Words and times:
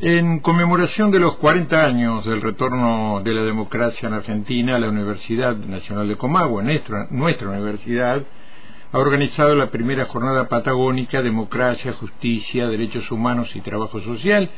En 0.00 0.38
conmemoración 0.38 1.10
de 1.10 1.18
los 1.18 1.38
40 1.38 1.84
años 1.84 2.24
del 2.24 2.40
retorno 2.40 3.20
de 3.24 3.34
la 3.34 3.42
democracia 3.42 4.06
en 4.06 4.14
Argentina, 4.14 4.78
la 4.78 4.88
Universidad 4.88 5.56
Nacional 5.56 6.06
de 6.06 6.14
Comagua, 6.14 6.62
nuestra, 6.62 7.08
universidad, 7.10 8.22
ha 8.92 8.96
organizado 8.96 9.56
la 9.56 9.72
primera 9.72 10.04
jornada 10.04 10.46
patagónica 10.48 11.20
Democracia, 11.20 11.94
Justicia, 11.94 12.68
Derechos 12.68 13.10
Humanos 13.10 13.50
y 13.56 13.60
Trabajo 13.60 14.00
Social, 14.00 14.48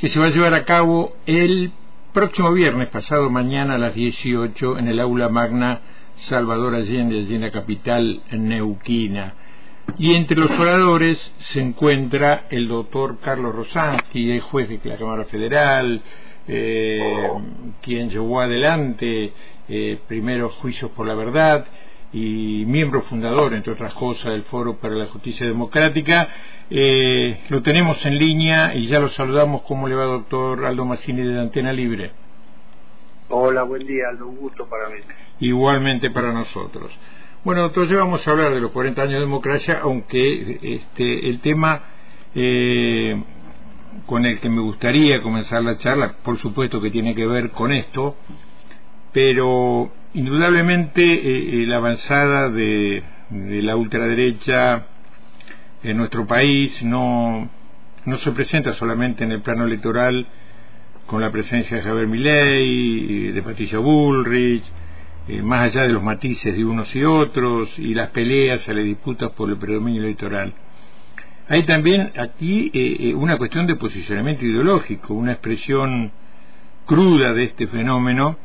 que 0.00 0.08
se 0.08 0.18
va 0.18 0.26
a 0.26 0.30
llevar 0.30 0.54
a 0.54 0.64
cabo 0.64 1.12
el 1.26 1.70
próximo 2.12 2.52
viernes, 2.52 2.88
pasado 2.88 3.30
mañana 3.30 3.76
a 3.76 3.78
las 3.78 3.94
18, 3.94 4.78
en 4.78 4.88
el 4.88 4.98
aula 4.98 5.28
magna 5.28 5.80
Salvador 6.28 6.74
Allende, 6.74 7.20
allí 7.20 7.36
en 7.36 7.42
la 7.42 7.52
capital 7.52 8.20
neuquina. 8.32 9.34
Y 9.98 10.14
entre 10.14 10.36
los 10.36 10.50
oradores 10.58 11.18
se 11.52 11.60
encuentra 11.60 12.46
el 12.50 12.68
doctor 12.68 13.18
Carlos 13.20 13.54
Rosansky, 13.54 14.30
el 14.30 14.40
juez 14.40 14.68
de 14.68 14.80
la 14.84 14.96
Cámara 14.96 15.24
Federal, 15.24 16.00
eh, 16.48 17.28
quien 17.82 18.10
llevó 18.10 18.40
adelante 18.40 19.32
eh, 19.68 19.98
primeros 20.08 20.54
juicios 20.54 20.90
por 20.90 21.06
la 21.06 21.14
verdad 21.14 21.66
y 22.12 22.64
miembro 22.66 23.02
fundador, 23.02 23.54
entre 23.54 23.72
otras 23.72 23.94
cosas, 23.94 24.32
del 24.32 24.42
Foro 24.42 24.76
para 24.76 24.94
la 24.94 25.06
Justicia 25.06 25.46
Democrática. 25.46 26.28
Eh, 26.68 27.40
lo 27.48 27.62
tenemos 27.62 28.04
en 28.04 28.18
línea 28.18 28.74
y 28.74 28.86
ya 28.86 28.98
lo 28.98 29.08
saludamos. 29.08 29.62
¿Cómo 29.62 29.88
le 29.88 29.94
va, 29.94 30.04
doctor 30.04 30.64
Aldo 30.64 30.84
Massini 30.84 31.22
de 31.22 31.40
Antena 31.40 31.72
Libre? 31.72 32.10
Hola, 33.28 33.62
buen 33.62 33.86
día, 33.86 34.04
Aldo. 34.10 34.26
Un 34.26 34.36
gusto 34.36 34.66
para 34.68 34.88
mí. 34.90 34.96
Igualmente 35.40 36.10
para 36.10 36.32
nosotros. 36.32 36.92
Bueno, 37.44 37.66
entonces 37.66 37.96
vamos 37.96 38.24
a 38.24 38.30
hablar 38.30 38.54
de 38.54 38.60
los 38.60 38.70
40 38.70 39.02
años 39.02 39.14
de 39.14 39.20
democracia, 39.20 39.80
aunque 39.82 40.60
este, 40.62 41.28
el 41.28 41.40
tema 41.40 41.82
eh, 42.36 43.20
con 44.06 44.24
el 44.24 44.38
que 44.38 44.48
me 44.48 44.60
gustaría 44.60 45.20
comenzar 45.22 45.60
la 45.64 45.76
charla, 45.76 46.18
por 46.22 46.38
supuesto 46.38 46.80
que 46.80 46.92
tiene 46.92 47.16
que 47.16 47.26
ver 47.26 47.50
con 47.50 47.72
esto, 47.72 48.14
pero 49.12 49.90
indudablemente 50.14 51.02
eh, 51.02 51.66
la 51.66 51.78
avanzada 51.78 52.48
de, 52.48 53.02
la 53.30 53.74
ultraderecha 53.74 54.86
en 55.82 55.96
nuestro 55.96 56.24
país 56.28 56.80
no, 56.84 57.50
no 58.04 58.16
se 58.18 58.30
presenta 58.30 58.72
solamente 58.74 59.24
en 59.24 59.32
el 59.32 59.42
plano 59.42 59.64
electoral 59.64 60.28
con 61.06 61.20
la 61.20 61.32
presencia 61.32 61.78
de 61.78 61.82
Javier 61.82 62.06
Milei, 62.06 63.32
de 63.32 63.42
Patricia 63.42 63.80
Bullrich, 63.80 64.62
eh, 65.28 65.40
más 65.40 65.60
allá 65.60 65.82
de 65.82 65.90
los 65.90 66.02
matices 66.02 66.52
de 66.54 66.64
unos 66.64 66.94
y 66.96 67.04
otros 67.04 67.78
y 67.78 67.94
las 67.94 68.10
peleas 68.10 68.68
a 68.68 68.72
las 68.72 68.84
disputas 68.84 69.30
por 69.32 69.48
el 69.50 69.56
predominio 69.56 70.02
electoral. 70.02 70.52
Hay 71.48 71.62
también 71.62 72.12
aquí 72.16 72.72
eh, 72.74 73.10
eh, 73.10 73.14
una 73.14 73.38
cuestión 73.38 73.66
de 73.66 73.76
posicionamiento 73.76 74.44
ideológico, 74.44 75.14
una 75.14 75.32
expresión 75.32 76.10
cruda 76.86 77.32
de 77.34 77.44
este 77.44 77.68
fenómeno 77.68 78.36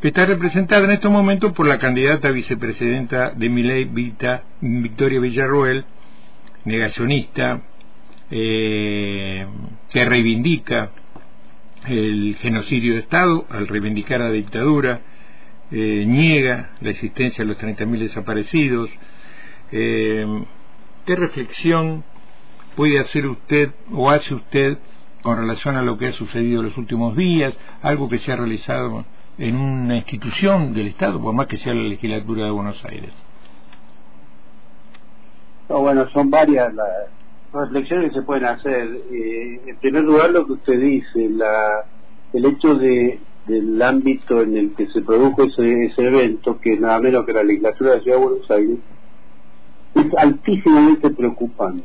que 0.00 0.08
está 0.08 0.26
representada 0.26 0.84
en 0.86 0.92
estos 0.92 1.10
momentos 1.10 1.52
por 1.52 1.66
la 1.66 1.78
candidata 1.78 2.30
vicepresidenta 2.30 3.30
de 3.30 3.48
Miley, 3.48 3.84
Vita, 3.84 4.42
Victoria 4.60 5.20
Villarroel, 5.20 5.84
negacionista, 6.64 7.62
que 8.30 9.46
reivindica 9.92 10.90
el 11.88 12.36
genocidio 12.36 12.94
de 12.94 13.00
Estado 13.00 13.44
al 13.50 13.66
reivindicar 13.66 14.20
la 14.20 14.30
dictadura, 14.30 15.00
eh, 15.70 16.04
niega 16.06 16.70
la 16.80 16.90
existencia 16.90 17.44
de 17.44 17.48
los 17.48 17.58
30.000 17.58 17.98
desaparecidos. 17.98 18.90
Eh, 19.72 20.44
¿Qué 21.04 21.16
reflexión 21.16 22.04
puede 22.76 22.98
hacer 22.98 23.26
usted 23.26 23.72
o 23.92 24.10
hace 24.10 24.34
usted 24.34 24.78
con 25.22 25.36
relación 25.36 25.76
a 25.76 25.82
lo 25.82 25.98
que 25.98 26.06
ha 26.06 26.12
sucedido 26.12 26.60
en 26.60 26.66
los 26.66 26.78
últimos 26.78 27.16
días, 27.16 27.58
algo 27.82 28.08
que 28.08 28.18
se 28.18 28.32
ha 28.32 28.36
realizado 28.36 29.04
en 29.36 29.56
una 29.56 29.96
institución 29.96 30.72
del 30.72 30.88
Estado, 30.88 31.20
por 31.20 31.34
más 31.34 31.46
que 31.46 31.58
sea 31.58 31.74
la 31.74 31.82
legislatura 31.82 32.44
de 32.44 32.50
Buenos 32.50 32.84
Aires? 32.84 33.12
bueno, 35.68 36.08
son 36.10 36.30
varias 36.30 36.72
las 36.72 36.88
reflexiones 37.52 38.10
que 38.10 38.20
se 38.20 38.22
pueden 38.24 38.46
hacer. 38.46 38.88
Eh, 39.12 39.60
en 39.66 39.76
primer 39.78 40.04
lugar, 40.04 40.30
lo 40.30 40.46
que 40.46 40.52
usted 40.52 40.80
dice, 40.80 41.28
la, 41.30 41.84
el 42.32 42.46
hecho 42.46 42.74
de 42.74 43.20
del 43.48 43.80
ámbito 43.80 44.42
en 44.42 44.56
el 44.56 44.74
que 44.74 44.86
se 44.88 45.00
produjo 45.00 45.42
ese, 45.44 45.86
ese 45.86 46.06
evento, 46.06 46.60
que 46.60 46.78
nada 46.78 47.00
menos 47.00 47.24
que 47.24 47.32
la 47.32 47.42
legislatura 47.42 47.94
de 47.94 48.02
Ciudad 48.02 48.18
de 48.18 48.24
Buenos 48.24 48.50
Aires, 48.50 48.78
es 49.94 50.14
altísimamente 50.16 51.10
preocupante. 51.10 51.84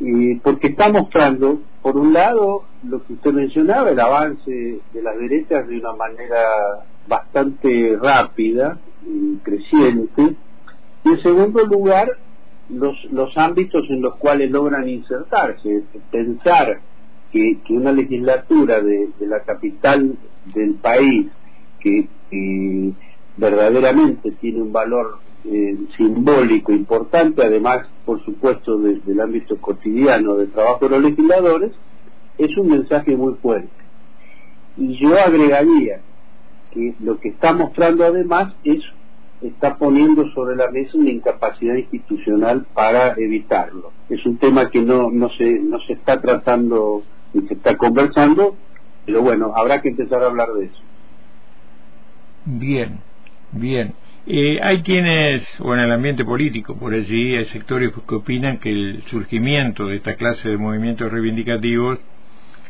Y 0.00 0.36
porque 0.36 0.68
está 0.68 0.90
mostrando, 0.90 1.60
por 1.82 1.96
un 1.96 2.12
lado, 2.12 2.64
lo 2.88 3.04
que 3.04 3.12
usted 3.12 3.32
mencionaba, 3.32 3.90
el 3.90 4.00
avance 4.00 4.80
de 4.92 5.02
las 5.02 5.16
derechas 5.18 5.68
de 5.68 5.78
una 5.78 5.92
manera 5.92 6.40
bastante 7.06 7.96
rápida 8.00 8.78
y 9.06 9.36
creciente, 9.36 10.34
y 11.04 11.08
en 11.08 11.22
segundo 11.22 11.66
lugar, 11.66 12.08
los, 12.70 12.96
los 13.12 13.36
ámbitos 13.36 13.84
en 13.90 14.00
los 14.00 14.16
cuales 14.16 14.50
logran 14.50 14.88
insertarse, 14.88 15.82
pensar 16.10 16.80
que, 17.32 17.58
una 17.70 17.92
legislatura 17.92 18.80
de, 18.80 19.08
la 19.20 19.40
capital 19.40 20.16
del 20.54 20.74
país 20.74 21.28
que, 21.80 22.08
verdaderamente 23.36 24.30
tiene 24.32 24.62
un 24.62 24.72
valor 24.72 25.18
eh, 25.44 25.76
simbólico 25.96 26.72
importante, 26.72 27.42
además, 27.44 27.86
por 28.04 28.22
supuesto, 28.24 28.78
desde 28.78 29.12
el 29.12 29.20
ámbito 29.20 29.56
cotidiano 29.56 30.34
del 30.34 30.50
trabajo 30.50 30.86
de 30.86 30.90
los 30.90 31.10
legisladores, 31.10 31.72
es 32.38 32.56
un 32.56 32.68
mensaje 32.68 33.16
muy 33.16 33.34
fuerte. 33.34 33.70
Y 34.76 34.98
yo 34.98 35.18
agregaría 35.18 36.00
que 36.72 36.94
lo 37.00 37.18
que 37.18 37.30
está 37.30 37.52
mostrando 37.52 38.04
además 38.04 38.54
es 38.64 38.82
está 39.42 39.76
poniendo 39.76 40.28
sobre 40.30 40.56
la 40.56 40.70
mesa 40.70 40.96
una 40.96 41.10
incapacidad 41.10 41.74
institucional 41.74 42.64
para 42.74 43.14
evitarlo. 43.14 43.90
Es 44.08 44.24
un 44.24 44.38
tema 44.38 44.70
que 44.70 44.80
no, 44.80 45.10
no, 45.10 45.28
se, 45.30 45.58
no 45.58 45.80
se 45.80 45.94
está 45.94 46.20
tratando 46.20 47.02
y 47.34 47.40
se 47.42 47.54
está 47.54 47.76
conversando, 47.76 48.56
pero 49.06 49.22
bueno, 49.22 49.52
habrá 49.56 49.80
que 49.80 49.88
empezar 49.88 50.22
a 50.22 50.26
hablar 50.26 50.48
de 50.52 50.66
eso. 50.66 50.80
Bien, 52.44 52.98
bien. 53.52 53.94
Eh, 54.26 54.60
hay 54.62 54.82
quienes, 54.82 55.42
o 55.60 55.74
en 55.74 55.80
el 55.80 55.90
ambiente 55.90 56.24
político, 56.24 56.76
por 56.76 56.94
allí, 56.94 57.34
hay 57.36 57.44
sectores 57.46 57.92
que 58.06 58.14
opinan 58.14 58.58
que 58.58 58.70
el 58.70 59.02
surgimiento 59.08 59.86
de 59.86 59.96
esta 59.96 60.14
clase 60.14 60.48
de 60.48 60.56
movimientos 60.56 61.10
reivindicativos 61.10 61.98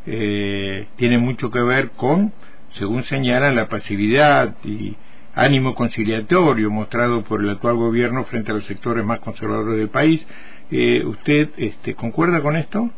eh, 0.07 0.87
tiene 0.97 1.19
mucho 1.19 1.51
que 1.51 1.61
ver 1.61 1.91
con, 1.91 2.33
según 2.71 3.03
señalan, 3.05 3.55
la 3.55 3.69
pasividad 3.69 4.57
y 4.65 4.97
ánimo 5.35 5.75
conciliatorio 5.75 6.71
mostrado 6.71 7.23
por 7.25 7.41
el 7.41 7.51
actual 7.51 7.77
gobierno 7.77 8.25
frente 8.25 8.51
a 8.51 8.55
los 8.55 8.67
sectores 8.67 9.05
más 9.05 9.21
conservadores 9.21 9.79
del 9.79 9.89
país. 9.89 10.27
Eh, 10.71 11.05
¿Usted 11.05 11.51
este, 11.59 11.95
concuerda 11.95 12.41
con 12.41 12.57
esto? 12.57 12.91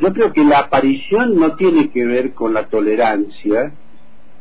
Yo 0.00 0.12
creo 0.12 0.32
que 0.32 0.44
la 0.44 0.60
aparición 0.60 1.36
no 1.36 1.56
tiene 1.56 1.90
que 1.90 2.04
ver 2.04 2.32
con 2.32 2.54
la 2.54 2.66
tolerancia 2.66 3.72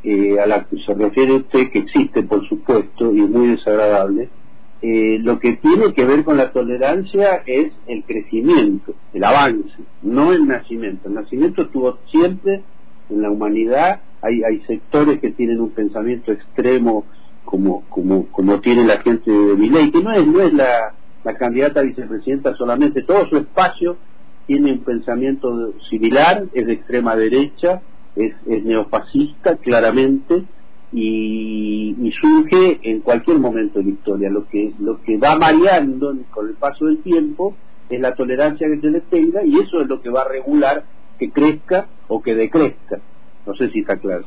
eh, 0.04 0.40
a 0.40 0.46
la 0.46 0.66
que 0.66 0.78
se 0.78 0.94
refiere 0.94 1.34
usted, 1.34 1.72
que 1.72 1.80
existe 1.80 2.24
por 2.24 2.48
supuesto 2.48 3.14
y 3.14 3.22
es 3.22 3.30
muy 3.30 3.48
desagradable. 3.50 4.30
Eh, 4.82 5.18
lo 5.20 5.40
que 5.40 5.54
tiene 5.54 5.94
que 5.94 6.04
ver 6.04 6.26
con 6.26 6.36
la 6.38 6.52
tolerancia 6.52 7.42
es 7.46 7.72
el 7.88 8.04
crecimiento, 8.04 8.94
el 9.14 9.24
avance, 9.24 9.78
no 10.02 10.34
el 10.34 10.46
nacimiento. 10.46 11.08
El 11.08 11.16
nacimiento 11.16 11.62
estuvo 11.62 12.00
siempre 12.12 12.64
en 13.10 13.22
la 13.22 13.30
humanidad, 13.30 14.02
hay, 14.22 14.44
hay 14.44 14.60
sectores 14.62 15.20
que 15.20 15.32
tienen 15.32 15.62
un 15.62 15.72
pensamiento 15.72 16.32
extremo 16.32 17.06
como, 17.46 17.84
como, 17.90 18.28
como 18.28 18.60
tiene 18.60 18.84
la 18.84 19.00
gente 19.00 19.32
de 19.32 19.56
Miley, 19.56 19.92
que 19.92 20.02
no 20.02 20.12
es, 20.12 20.28
no 20.28 20.42
es 20.42 20.54
la, 20.54 20.94
la 21.24 21.36
candidata 21.36 21.80
a 21.80 21.84
vicepresidenta 21.84 22.56
solamente, 22.56 23.04
todo 23.04 23.26
su 23.28 23.38
espacio 23.38 23.98
tiene 24.46 24.74
un 24.74 24.80
pensamiento 24.80 25.74
similar, 25.90 26.46
es 26.54 26.68
de 26.68 26.74
extrema 26.74 27.16
derecha, 27.16 27.82
es, 28.16 28.34
neofascista 28.46 29.58
claramente 29.58 30.44
y, 30.92 32.12
surge 32.22 32.80
en 32.84 33.02
cualquier 33.02 33.40
momento 33.40 33.80
de 33.80 33.86
la 33.86 33.92
historia. 33.92 34.30
Lo 34.30 34.48
que, 34.48 34.72
lo 34.80 35.02
que 35.02 35.18
va 35.18 35.36
mareando 35.36 36.16
con 36.30 36.48
el 36.48 36.54
paso 36.54 36.86
del 36.86 37.00
tiempo 37.00 37.56
es 37.90 38.00
la 38.00 38.14
tolerancia 38.14 38.68
que 38.68 38.80
se 38.80 38.90
le 38.90 39.02
tenga 39.02 39.44
y 39.44 39.58
eso 39.58 39.82
es 39.82 39.88
lo 39.88 40.02
que 40.02 40.10
va 40.10 40.22
a 40.22 40.28
regular 40.30 40.84
que 41.18 41.32
crezca 41.32 41.88
o 42.08 42.22
que 42.22 42.36
decrezca. 42.36 43.00
No 43.46 43.56
sé 43.56 43.70
si 43.72 43.80
está 43.80 43.98
claro. 43.98 44.26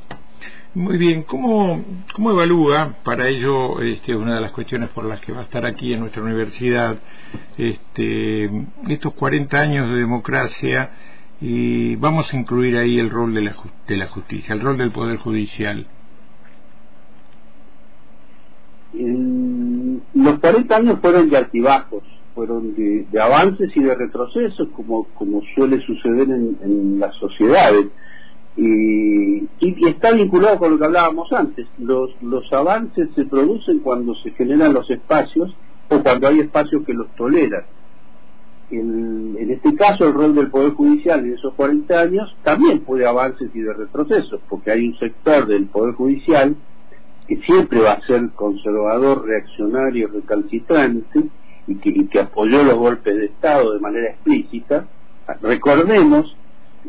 Muy 0.74 0.98
bien, 0.98 1.22
¿cómo, 1.22 1.82
cómo 2.14 2.30
evalúa? 2.32 2.96
Para 3.02 3.28
ello, 3.28 3.80
este, 3.80 4.14
una 4.14 4.34
de 4.36 4.40
las 4.42 4.52
cuestiones 4.52 4.90
por 4.90 5.04
las 5.04 5.20
que 5.20 5.32
va 5.32 5.40
a 5.40 5.44
estar 5.44 5.64
aquí 5.64 5.92
en 5.92 6.00
nuestra 6.00 6.22
universidad, 6.22 6.96
este, 7.56 8.50
estos 8.88 9.14
40 9.14 9.58
años 9.58 9.88
de 9.88 9.96
democracia, 9.96 10.90
y 11.40 11.96
vamos 11.96 12.32
a 12.32 12.36
incluir 12.36 12.76
ahí 12.76 12.98
el 12.98 13.10
rol 13.10 13.34
de 13.34 13.42
la, 13.42 13.54
de 13.86 13.96
la 13.96 14.06
justicia, 14.08 14.54
el 14.54 14.60
rol 14.60 14.76
del 14.78 14.90
Poder 14.90 15.16
Judicial. 15.16 15.86
los 20.14 20.38
40 20.40 20.76
años 20.76 20.98
fueron 21.00 21.28
de 21.28 21.36
altibajos, 21.36 22.02
fueron 22.34 22.74
de, 22.74 23.06
avances 23.20 23.70
y 23.74 23.82
de 23.82 23.94
retrocesos, 23.94 24.68
como, 24.74 25.04
como 25.14 25.42
suele 25.54 25.80
suceder 25.82 26.28
en, 26.28 26.98
las 26.98 27.14
sociedades. 27.16 27.86
Y, 28.56 29.48
y, 29.60 29.88
está 29.88 30.12
vinculado 30.12 30.58
con 30.58 30.72
lo 30.72 30.78
que 30.78 30.84
hablábamos 30.86 31.30
antes. 31.32 31.66
Los, 31.78 32.10
los 32.22 32.50
avances 32.52 33.08
se 33.14 33.24
producen 33.26 33.80
cuando 33.80 34.14
se 34.16 34.30
generan 34.30 34.72
los 34.72 34.90
espacios 34.90 35.54
o 35.90 36.02
cuando 36.02 36.28
hay 36.28 36.40
espacios 36.40 36.84
que 36.86 36.94
los 36.94 37.08
toleran. 37.16 37.64
En, 38.70 39.36
en, 39.38 39.50
este 39.50 39.74
caso, 39.76 40.06
el 40.06 40.14
rol 40.14 40.34
del 40.34 40.50
Poder 40.50 40.72
Judicial 40.72 41.20
en 41.20 41.34
esos 41.34 41.54
40 41.54 42.00
años 42.00 42.36
también 42.42 42.82
fue 42.82 42.98
de 42.98 43.06
avances 43.06 43.50
y 43.54 43.60
de 43.60 43.72
retrocesos, 43.72 44.40
porque 44.48 44.72
hay 44.72 44.88
un 44.88 44.98
sector 44.98 45.46
del 45.46 45.66
Poder 45.66 45.94
Judicial 45.94 46.56
que 47.28 47.36
siempre 47.42 47.80
va 47.80 47.92
a 47.92 48.06
ser 48.06 48.30
conservador, 48.30 49.24
reaccionario, 49.26 50.08
recalcitrante, 50.08 51.24
y 51.66 51.74
que, 51.76 52.08
que 52.08 52.20
apoyó 52.20 52.62
los 52.62 52.76
golpes 52.76 53.16
de 53.16 53.26
Estado 53.26 53.72
de 53.72 53.80
manera 53.80 54.10
explícita. 54.10 54.86
Recordemos, 55.42 56.36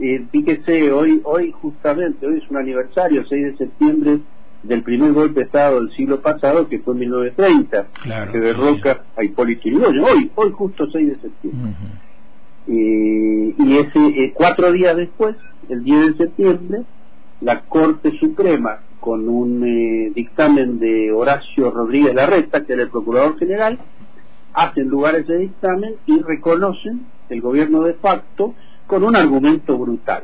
eh, 0.02 0.26
fíjese, 0.32 0.92
hoy, 0.92 1.22
hoy 1.24 1.52
justamente, 1.52 2.26
hoy 2.26 2.38
es 2.38 2.50
un 2.50 2.58
aniversario, 2.58 3.26
6 3.28 3.46
de 3.46 3.58
septiembre, 3.58 4.20
del 4.64 4.84
primer 4.84 5.14
golpe 5.14 5.42
de 5.42 5.46
Estado 5.46 5.80
del 5.80 5.92
siglo 5.96 6.22
pasado, 6.22 6.68
que 6.68 6.80
fue 6.80 6.94
en 6.94 7.00
1930, 7.02 8.32
que 8.32 8.40
derroca 8.40 9.04
a 9.16 9.24
Hipólito 9.24 9.70
Yrigoyen, 9.70 10.04
hoy, 10.04 10.32
hoy 10.36 10.52
justo 10.52 10.90
6 10.92 11.08
de 11.08 11.16
septiembre. 11.16 11.72
Eh, 12.68 13.56
y 13.58 13.78
ese 13.78 14.00
eh, 14.00 14.34
cuatro 14.36 14.72
días 14.72 14.96
después, 14.98 15.36
el 15.70 15.84
10 15.84 16.18
de 16.18 16.26
septiembre, 16.26 16.82
la 17.42 17.62
Corte 17.62 18.18
Suprema, 18.20 18.80
con 19.00 19.30
un 19.30 19.64
eh, 19.66 20.12
dictamen 20.14 20.80
de 20.80 21.14
Horacio 21.14 21.72
Rodríguez 21.72 22.14
Larreta, 22.14 22.66
que 22.66 22.74
era 22.74 22.84
el 22.84 22.90
Procurador 22.90 23.38
General, 23.40 23.80
hacen 24.54 24.90
lugar 24.90 25.16
a 25.16 25.20
ese 25.20 25.38
dictamen 25.38 25.96
y 26.08 26.20
reconocen 26.22 27.06
el 27.30 27.42
gobierno 27.42 27.84
de 27.84 27.94
facto 27.94 28.54
con 28.88 29.04
un 29.04 29.16
argumento 29.16 29.78
brutal. 29.78 30.24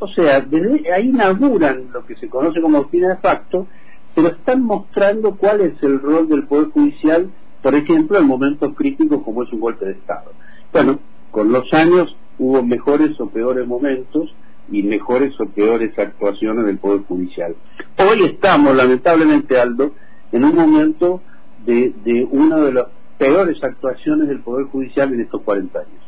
O 0.00 0.08
sea, 0.08 0.40
desde 0.40 0.92
ahí 0.92 1.08
inauguran 1.08 1.92
lo 1.92 2.04
que 2.06 2.16
se 2.16 2.28
conoce 2.28 2.60
como 2.60 2.78
doctrina 2.78 3.08
de 3.10 3.16
facto, 3.16 3.66
pero 4.14 4.28
están 4.28 4.62
mostrando 4.62 5.36
cuál 5.36 5.60
es 5.60 5.82
el 5.82 6.00
rol 6.00 6.28
del 6.28 6.44
Poder 6.44 6.70
Judicial, 6.70 7.30
por 7.62 7.74
ejemplo, 7.74 8.18
en 8.18 8.26
momentos 8.26 8.74
críticos 8.74 9.22
como 9.22 9.42
es 9.42 9.52
un 9.52 9.60
golpe 9.60 9.84
de 9.84 9.92
Estado. 9.92 10.32
Bueno, 10.72 10.98
con 11.30 11.52
los 11.52 11.72
años 11.72 12.16
hubo 12.38 12.62
mejores 12.62 13.20
o 13.20 13.28
peores 13.28 13.66
momentos 13.66 14.34
y 14.70 14.82
mejores 14.82 15.38
o 15.40 15.46
peores 15.46 15.98
actuaciones 15.98 16.66
del 16.66 16.78
Poder 16.78 17.02
Judicial. 17.02 17.56
Hoy 17.98 18.24
estamos, 18.24 18.74
lamentablemente, 18.76 19.58
Aldo, 19.58 19.92
en 20.32 20.44
un 20.44 20.54
momento 20.54 21.20
de, 21.64 21.92
de 22.04 22.24
una 22.30 22.58
de 22.58 22.72
las 22.72 22.86
peores 23.18 23.62
actuaciones 23.62 24.28
del 24.28 24.40
Poder 24.40 24.66
Judicial 24.66 25.12
en 25.12 25.20
estos 25.20 25.42
40 25.42 25.78
años. 25.78 26.07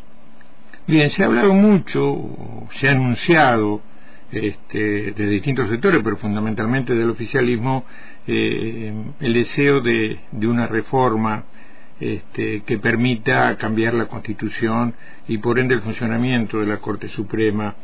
Bien, 0.86 1.10
se 1.10 1.22
ha 1.22 1.26
hablado 1.26 1.54
mucho, 1.54 2.68
se 2.74 2.88
ha 2.88 2.92
anunciado 2.92 3.80
este, 4.32 5.12
de 5.12 5.26
distintos 5.26 5.68
sectores, 5.68 6.00
pero 6.02 6.16
fundamentalmente 6.16 6.94
del 6.94 7.10
oficialismo, 7.10 7.84
eh, 8.26 8.92
el 9.20 9.32
deseo 9.32 9.80
de, 9.80 10.20
una 10.32 10.66
reforma 10.66 11.44
este, 12.00 12.62
que 12.62 12.78
permita 12.78 13.56
cambiar 13.56 13.94
la 13.94 14.06
Constitución 14.06 14.94
y 15.28 15.38
por 15.38 15.58
ende 15.58 15.74
el 15.74 15.82
funcionamiento 15.82 16.60
de 16.60 16.66
la 16.66 16.78
Corte 16.78 17.08
Suprema. 17.08 17.74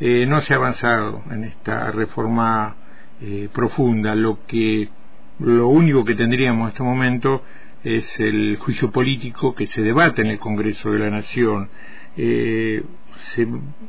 Eh, 0.00 0.26
no 0.26 0.40
se 0.40 0.52
ha 0.52 0.56
avanzado 0.56 1.22
en 1.30 1.44
esta 1.44 1.90
reforma 1.92 2.74
eh, 3.20 3.48
profunda. 3.52 4.14
Lo 4.14 4.44
que 4.46 4.88
lo 5.38 5.68
único 5.68 6.04
que 6.04 6.14
tendríamos 6.14 6.64
en 6.64 6.68
este 6.68 6.82
momento 6.82 7.42
es 7.84 8.20
el 8.20 8.56
juicio 8.58 8.90
político 8.90 9.54
que 9.54 9.66
se 9.66 9.82
debate 9.82 10.22
en 10.22 10.28
el 10.28 10.38
Congreso 10.38 10.90
de 10.90 10.98
la 10.98 11.10
Nación. 11.10 11.68
Eh, 12.16 12.82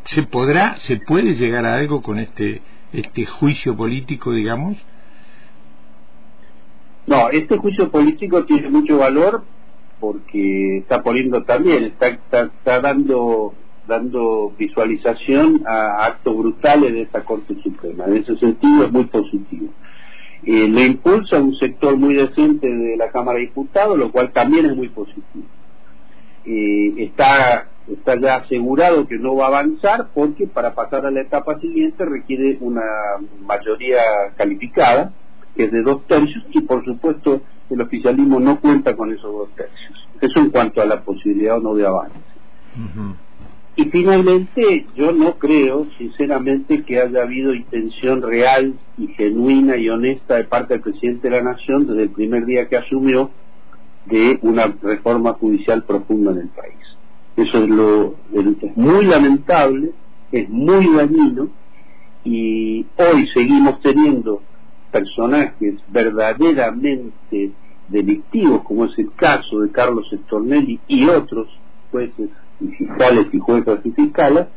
se, 0.06 0.24
podrá, 0.24 0.78
se 0.78 0.98
puede 0.98 1.34
llegar 1.36 1.66
a 1.66 1.76
algo 1.76 2.02
con 2.02 2.20
este, 2.20 2.62
este 2.92 3.26
juicio 3.26 3.76
político, 3.76 4.32
digamos? 4.32 4.78
No, 7.06 7.30
este 7.30 7.58
juicio 7.58 7.90
político 7.90 8.46
tiene 8.46 8.70
mucho 8.70 8.98
valor 8.98 9.44
porque 10.00 10.80
está 10.80 11.02
poniendo 11.02 11.44
también, 11.44 11.84
está, 11.86 12.08
está, 12.08 12.82
dando 12.82 13.54
dando 13.88 14.54
visualización 14.58 15.64
a 15.68 16.06
actos 16.06 16.38
brutales 16.38 16.94
de 16.94 17.02
esta 17.02 17.26
Corte 17.26 17.56
Suprema. 17.62 18.06
En 18.06 18.18
ese 18.18 18.38
sentido 18.38 18.86
es 18.86 18.92
muy 18.94 19.06
positivo. 19.06 19.68
Eh, 20.46 20.68
le 20.70 20.86
impulsa 20.86 21.38
un 21.38 21.56
sector 21.58 21.98
muy 21.98 22.16
decente 22.16 22.70
de 22.70 22.96
la 22.96 23.12
Cámara 23.12 23.40
de 23.40 23.46
Diputados, 23.46 23.98
lo 23.98 24.12
cual 24.12 24.32
también 24.32 24.66
es 24.66 24.76
muy 24.76 24.88
positivo. 24.88 25.46
Eh, 26.46 26.94
está, 26.98 27.70
está 27.92 28.20
ya 28.20 28.36
asegurado 28.36 29.08
que 29.08 29.18
no 29.18 29.36
va 29.36 29.46
a 29.46 29.48
avanzar 29.48 30.08
porque 30.14 30.48
para 30.48 30.74
pasar 30.74 31.06
a 31.06 31.12
la 31.12 31.22
etapa 31.22 31.60
siguiente 31.60 32.06
requiere 32.06 32.58
una 32.62 32.84
mayoría 33.42 34.02
calificada, 34.38 35.12
que 35.56 35.66
es 35.66 35.72
de 35.72 35.82
dos 35.82 36.06
tercios, 36.08 36.44
y 36.52 36.62
por 36.62 36.84
supuesto 36.86 37.42
el 37.70 37.82
oficialismo 37.82 38.40
no 38.40 38.60
cuenta 38.60 38.96
con 38.96 39.12
esos 39.12 39.32
dos 39.32 39.50
tercios. 39.56 40.08
Eso 40.22 40.40
en 40.40 40.50
cuanto 40.50 40.82
a 40.82 40.86
la 40.86 41.02
posibilidad 41.02 41.58
o 41.58 41.62
no 41.62 41.76
de 41.76 41.86
avance. 41.86 42.18
Y 43.76 43.86
finalmente, 43.86 44.86
yo 44.96 45.12
no 45.12 45.38
creo, 45.40 45.88
sinceramente, 45.98 46.84
que 46.84 47.02
haya 47.02 47.24
habido 47.24 47.54
intención 47.56 48.22
real 48.22 48.76
y 48.98 49.08
genuina 49.08 49.78
y 49.78 49.90
honesta 49.90 50.36
de 50.36 50.44
parte 50.44 50.76
del 50.76 50.84
presidente 50.84 51.30
de 51.30 51.38
la 51.38 51.44
Nación 51.44 51.88
desde 51.88 52.04
el 52.04 52.10
primer 52.10 52.46
día 52.46 52.68
que 52.70 52.78
asumió 52.78 53.32
de 54.06 54.38
una 54.44 54.76
reforma 54.82 55.34
judicial 55.34 55.84
profunda 55.84 56.32
en 56.32 56.38
el 56.40 56.50
país. 56.50 56.93
Eso 57.36 57.58
es, 57.64 57.70
lo, 57.70 58.16
es 58.34 58.78
muy 58.78 59.06
lamentable, 59.06 59.92
es 60.32 60.50
muy 60.50 60.88
dañino 60.96 61.50
y 62.24 62.86
hoy 62.98 63.28
seguimos 63.34 63.82
teniendo 63.82 64.42
personajes 64.92 65.76
verdaderamente 65.90 67.52
delictivos, 67.90 68.64
como 68.64 68.86
es 68.86 68.98
el 69.00 69.12
caso 69.16 69.62
de 69.62 69.72
Carlos 69.72 70.12
Estornelli 70.14 70.80
y 70.88 71.08
otros 71.08 71.48
jueces 71.92 72.30
y 72.62 72.68
fiscales 72.68 73.28
y 73.34 73.40
juezas 73.40 73.80
y 73.84 73.92
fiscales 73.92 74.48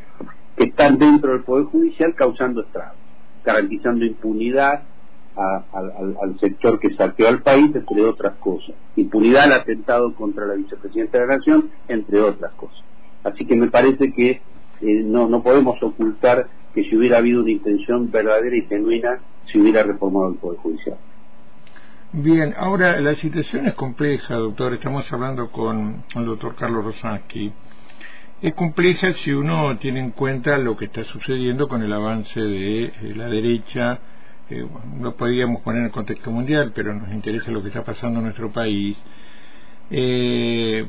que 0.57 0.65
están 0.65 0.99
dentro 0.99 1.33
del 1.33 1.43
Poder 1.45 1.65
Judicial 1.67 2.15
causando 2.15 2.61
estragos, 2.61 2.99
garantizando 3.45 4.05
impunidad 4.05 4.83
al, 5.37 6.39
sector 6.41 6.79
que 6.81 6.95
saqueó 6.95 7.29
al 7.29 7.43
país, 7.43 7.75
entre 7.75 8.05
otras 8.05 8.37
cosas. 8.37 8.75
Impunidad 8.97 9.45
al 9.45 9.53
atentado 9.53 10.15
contra 10.15 10.47
la 10.47 10.55
vicepresidenta 10.55 11.19
de 11.19 11.27
la 11.27 11.37
Nación, 11.37 11.71
entre 11.89 12.21
otras 12.21 12.53
cosas. 12.53 12.83
Así 13.25 13.45
que 13.45 13.57
me 13.57 13.69
parece 13.69 14.13
que 14.13 14.31
eh, 14.31 15.03
no, 15.05 15.29
no 15.29 15.43
podemos 15.43 15.83
ocultar 15.83 16.49
que 16.75 16.85
si 16.85 16.97
hubiera 16.97 17.19
habido 17.19 17.43
una 17.43 17.51
intención 17.51 18.11
verdadera 18.11 18.57
y 18.57 18.63
genuina, 18.63 19.19
se 19.51 19.59
hubiera 19.59 19.83
reformado 19.83 20.29
el 20.29 20.37
Poder 20.37 20.59
Judicial. 20.61 20.97
Bien, 22.13 22.55
ahora 22.57 23.01
la 23.01 23.15
situación 23.17 23.67
es 23.67 23.75
compleja, 23.75 24.35
doctor. 24.37 24.75
Estamos 24.75 25.11
hablando 25.13 25.51
con 25.51 26.05
el 26.15 26.25
doctor 26.25 26.55
Carlos 26.55 26.85
Rosansky 26.85 27.53
es 28.43 28.53
compleja 28.55 29.13
si 29.15 29.33
uno 29.33 29.79
tiene 29.79 30.01
en 30.01 30.11
cuenta 30.11 30.59
lo 30.59 30.77
que 30.77 30.85
está 30.87 31.05
sucediendo 31.05 31.69
con 31.69 31.83
el 31.83 31.91
avance 31.91 32.39
de 32.39 32.85
eh, 32.85 32.93
la 33.17 33.29
derecha. 33.29 33.99
Eh, 34.51 34.67
no 34.99 35.15
podríamos 35.15 35.63
poner 35.63 35.83
en 35.83 35.91
contexto 35.91 36.31
mundial, 36.31 36.73
pero 36.75 36.95
nos 36.95 37.13
interesa 37.13 37.51
lo 37.51 37.63
que 37.63 37.69
está 37.69 37.85
pasando 37.85 38.19
en 38.19 38.25
nuestro 38.27 38.51
país. 38.53 38.97
Eh, 39.91 40.87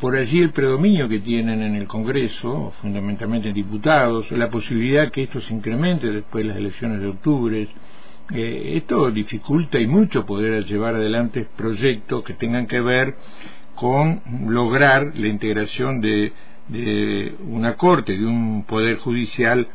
por 0.00 0.16
allí 0.16 0.40
el 0.40 0.50
predominio 0.50 1.08
que 1.08 1.20
tienen 1.20 1.62
en 1.62 1.76
el 1.76 1.86
Congreso, 1.86 2.72
fundamentalmente 2.80 3.48
en 3.48 3.54
diputados, 3.54 4.30
la 4.32 4.48
posibilidad 4.48 5.10
que 5.10 5.24
esto 5.24 5.40
se 5.40 5.54
incremente 5.54 6.10
después 6.10 6.44
de 6.44 6.48
las 6.48 6.56
elecciones 6.56 7.00
de 7.00 7.08
octubre. 7.08 7.68
esto 8.32 9.10
dificulta 9.10 9.78
y 9.78 9.86
mucho 9.86 10.24
poder 10.24 10.64
llevar 10.64 10.94
adelante 10.94 11.46
proyectos 11.56 12.22
que 12.24 12.34
tengan 12.34 12.66
que 12.66 12.80
ver 12.80 13.16
con 13.74 14.22
lograr 14.46 15.12
la 15.16 15.26
integración 15.26 16.00
de 16.00 16.32
de 16.70 17.34
una 17.48 17.76
corte, 17.76 18.16
de 18.16 18.24
un 18.24 18.64
poder 18.64 18.96
judicial 18.96 19.66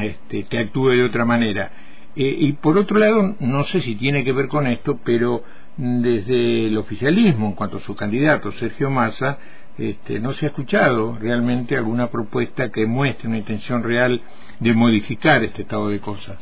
este, 0.00 0.44
que 0.44 0.58
actúe 0.58 0.90
de 0.90 1.04
otra 1.04 1.24
manera. 1.24 1.70
Eh, 2.16 2.36
y 2.38 2.52
por 2.54 2.78
otro 2.78 2.98
lado, 2.98 3.36
no 3.40 3.64
sé 3.64 3.80
si 3.80 3.94
tiene 3.94 4.24
que 4.24 4.32
ver 4.32 4.48
con 4.48 4.66
esto, 4.66 4.98
pero 5.04 5.42
desde 5.76 6.66
el 6.66 6.78
oficialismo, 6.78 7.48
en 7.48 7.52
cuanto 7.52 7.76
a 7.76 7.80
su 7.80 7.94
candidato, 7.94 8.50
Sergio 8.52 8.90
Massa, 8.90 9.38
este, 9.76 10.18
no 10.20 10.32
se 10.32 10.46
ha 10.46 10.48
escuchado 10.48 11.18
realmente 11.20 11.76
alguna 11.76 12.08
propuesta 12.08 12.70
que 12.70 12.86
muestre 12.86 13.28
una 13.28 13.36
intención 13.36 13.82
real 13.82 14.22
de 14.60 14.72
modificar 14.72 15.44
este 15.44 15.62
estado 15.62 15.88
de 15.88 16.00
cosas. 16.00 16.38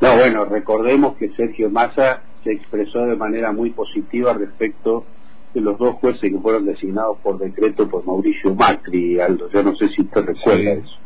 No, 0.00 0.16
bueno, 0.16 0.44
recordemos 0.44 1.16
que 1.16 1.30
Sergio 1.30 1.68
Massa 1.68 2.22
se 2.44 2.52
expresó 2.52 3.00
de 3.00 3.16
manera 3.16 3.52
muy 3.52 3.70
positiva 3.70 4.32
respecto 4.32 5.04
de 5.52 5.60
los 5.60 5.76
dos 5.78 5.96
jueces 5.96 6.30
que 6.30 6.38
fueron 6.38 6.64
designados 6.64 7.18
por 7.18 7.38
decreto 7.38 7.88
por 7.88 8.06
Mauricio 8.06 8.54
Macri, 8.54 9.20
Aldo. 9.20 9.50
Yo 9.50 9.64
no 9.64 9.74
sé 9.74 9.88
si 9.88 10.02
usted 10.02 10.24
recuerda 10.24 10.72
eso. 10.72 10.96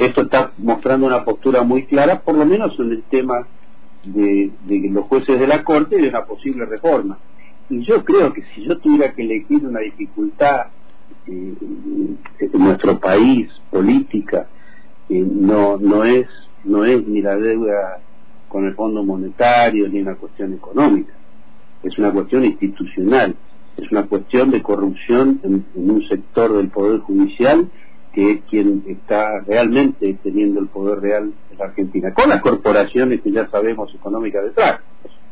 Esto 0.00 0.22
está 0.22 0.52
mostrando 0.56 1.06
una 1.06 1.24
postura 1.24 1.62
muy 1.62 1.84
clara, 1.84 2.20
por 2.20 2.34
lo 2.34 2.46
menos 2.46 2.72
en 2.80 2.90
el 2.90 3.02
tema 3.02 3.46
de, 4.02 4.50
de 4.64 4.88
los 4.88 5.04
jueces 5.04 5.38
de 5.38 5.46
la 5.46 5.62
Corte 5.62 5.98
y 5.98 6.02
de 6.02 6.08
una 6.08 6.24
posible 6.24 6.64
reforma. 6.64 7.18
y 7.68 7.82
yo 7.84 8.02
creo 8.02 8.32
que 8.32 8.42
si 8.54 8.64
yo 8.64 8.78
tuviera 8.78 9.12
que 9.12 9.20
elegir 9.20 9.66
una 9.66 9.80
dificultad 9.80 10.68
eh, 11.26 11.54
en 12.40 12.64
nuestro 12.64 12.98
país 12.98 13.50
política 13.70 14.48
eh, 15.10 15.22
no 15.30 15.76
no 15.76 16.04
es 16.04 16.26
no 16.64 16.84
es 16.86 17.06
ni 17.06 17.20
la 17.20 17.36
deuda 17.36 17.98
con 18.48 18.64
el 18.64 18.74
Fondo 18.74 19.04
Monetario 19.04 19.86
ni 19.86 20.00
una 20.00 20.14
cuestión 20.14 20.54
económica 20.54 21.12
es 21.82 21.98
una 21.98 22.10
cuestión 22.10 22.46
institucional 22.46 23.36
es 23.76 23.92
una 23.92 24.04
cuestión 24.04 24.50
de 24.50 24.62
corrupción 24.62 25.40
en, 25.42 25.66
un 25.74 26.08
sector 26.08 26.56
del 26.56 26.68
poder 26.68 27.00
judicial 27.00 27.68
que 28.12 28.32
es 28.32 28.40
quien 28.50 28.82
está 28.86 29.40
realmente 29.40 30.16
teniendo 30.22 30.60
el 30.60 30.68
poder 30.68 31.00
real 31.00 31.32
en 31.50 31.58
la 31.58 31.66
Argentina, 31.66 32.12
con 32.12 32.28
las 32.28 32.42
corporaciones 32.42 33.20
que 33.20 33.30
ya 33.30 33.48
sabemos 33.48 33.94
económicas 33.94 34.44
detrás, 34.44 34.80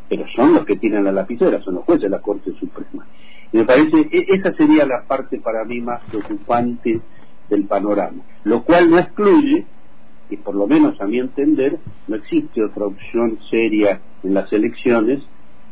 pero 0.09 0.25
son 0.35 0.55
los 0.55 0.65
que 0.65 0.77
tienen 0.77 1.05
la 1.05 1.13
lapicera, 1.13 1.61
son 1.63 1.77
los 1.77 1.85
jueces 1.85 2.05
de 2.05 2.11
la 2.11 2.21
Corte 2.21 2.53
Suprema. 2.59 3.07
Y 3.53 3.59
me 3.59 3.65
parece, 3.65 4.09
e, 4.11 4.27
esa 4.29 4.53
sería 4.55 4.87
la 4.87 5.03
parte 5.05 5.39
para 5.39 5.65
mí 5.65 5.81
más 5.81 6.03
preocupante 6.05 7.01
del 7.49 7.65
panorama, 7.65 8.23
lo 8.45 8.63
cual 8.63 8.91
no 8.91 8.99
excluye, 8.99 9.67
y 10.31 10.37
por 10.37 10.55
lo 10.55 10.67
menos 10.67 11.01
a 11.01 11.07
mi 11.07 11.19
entender, 11.19 11.79
no 12.07 12.17
existe 12.17 12.63
otra 12.63 12.85
opción 12.85 13.39
seria 13.51 14.01
en 14.23 14.35
las 14.35 14.53
elecciones 14.53 15.23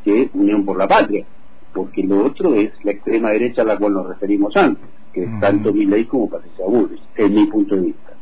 que 0.05 0.31
Unión 0.33 0.65
por 0.65 0.79
la 0.79 0.89
Patria, 0.89 1.27
porque 1.77 2.03
lo 2.03 2.25
otro 2.25 2.55
es 2.55 2.73
la 2.85 2.93
extrema 2.93 3.29
derecha 3.29 3.61
a 3.61 3.67
la 3.67 3.77
cual 3.77 3.93
nos 3.93 4.09
referimos 4.09 4.57
antes, 4.57 4.89
que 5.13 5.25
es 5.25 5.41
tanto 5.41 5.75
mi 5.75 5.85
ley 5.85 6.07
como 6.07 6.31
Patricia 6.31 6.65
Burris, 6.65 7.03
en 7.17 7.35
mi 7.35 7.47
punto 7.49 7.77
de 7.77 7.83
vista. 7.83 8.13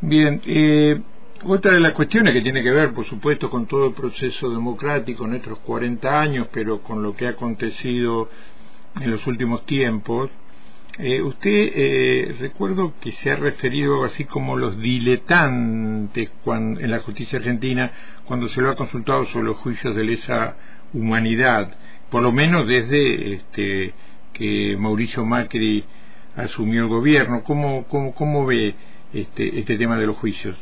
Bien, 0.00 0.40
eh, 0.44 1.00
otra 1.44 1.74
de 1.74 1.80
las 1.80 1.92
cuestiones 1.92 2.34
que 2.34 2.40
tiene 2.40 2.60
que 2.64 2.72
ver, 2.72 2.92
por 2.92 3.04
supuesto, 3.04 3.48
con 3.48 3.66
todo 3.66 3.86
el 3.86 3.94
proceso 3.94 4.50
democrático 4.50 5.24
en 5.24 5.34
estos 5.34 5.60
40 5.60 6.20
años, 6.20 6.48
pero 6.52 6.82
con 6.82 7.00
lo 7.00 7.14
que 7.14 7.26
ha 7.26 7.30
acontecido 7.30 8.28
en 9.00 9.12
los 9.12 9.24
últimos 9.28 9.64
tiempos, 9.64 10.28
eh, 10.98 11.22
usted 11.22 11.72
eh, 11.74 12.36
recuerdo 12.40 12.94
que 13.00 13.12
se 13.12 13.30
ha 13.30 13.36
referido 13.36 14.02
así 14.04 14.24
como 14.24 14.56
los 14.56 14.78
diletantes 14.78 16.32
en 16.44 16.90
la 16.90 16.98
justicia 16.98 17.38
argentina 17.38 17.92
cuando 18.24 18.48
se 18.48 18.60
lo 18.60 18.70
ha 18.70 18.74
consultado 18.74 19.24
sobre 19.26 19.46
los 19.46 19.56
juicios 19.58 19.94
de 19.94 20.04
lesa 20.04 20.56
humanidad, 20.92 21.74
por 22.12 22.22
lo 22.22 22.30
menos 22.30 22.68
desde 22.68 23.32
este, 23.32 23.94
que 24.34 24.76
Mauricio 24.78 25.24
Macri 25.24 25.82
asumió 26.36 26.82
el 26.82 26.88
gobierno. 26.88 27.42
¿Cómo, 27.42 27.86
cómo, 27.88 28.14
cómo 28.14 28.44
ve 28.44 28.74
este, 29.14 29.58
este 29.58 29.78
tema 29.78 29.96
de 29.96 30.06
los 30.06 30.16
juicios? 30.18 30.54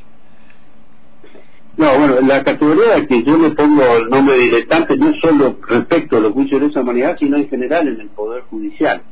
No, 1.76 1.99
bueno, 1.99 2.21
la 2.21 2.45
categoría 2.45 3.04
que 3.04 3.25
yo 3.25 3.37
le 3.37 3.50
pongo 3.50 3.83
el 3.97 4.09
nombre 4.09 4.37
de 4.37 4.42
diletante 4.42 4.97
no 4.97 5.12
solo 5.21 5.59
respecto 5.66 6.19
a 6.19 6.21
los 6.21 6.33
juicios 6.35 6.61
de 6.61 6.69
esa 6.69 6.83
humanidad, 6.83 7.16
sino 7.19 7.37
en 7.37 7.49
general 7.49 7.88
en 7.88 8.00
el 8.00 8.09
Poder 8.11 8.42
Judicial. 8.45 9.02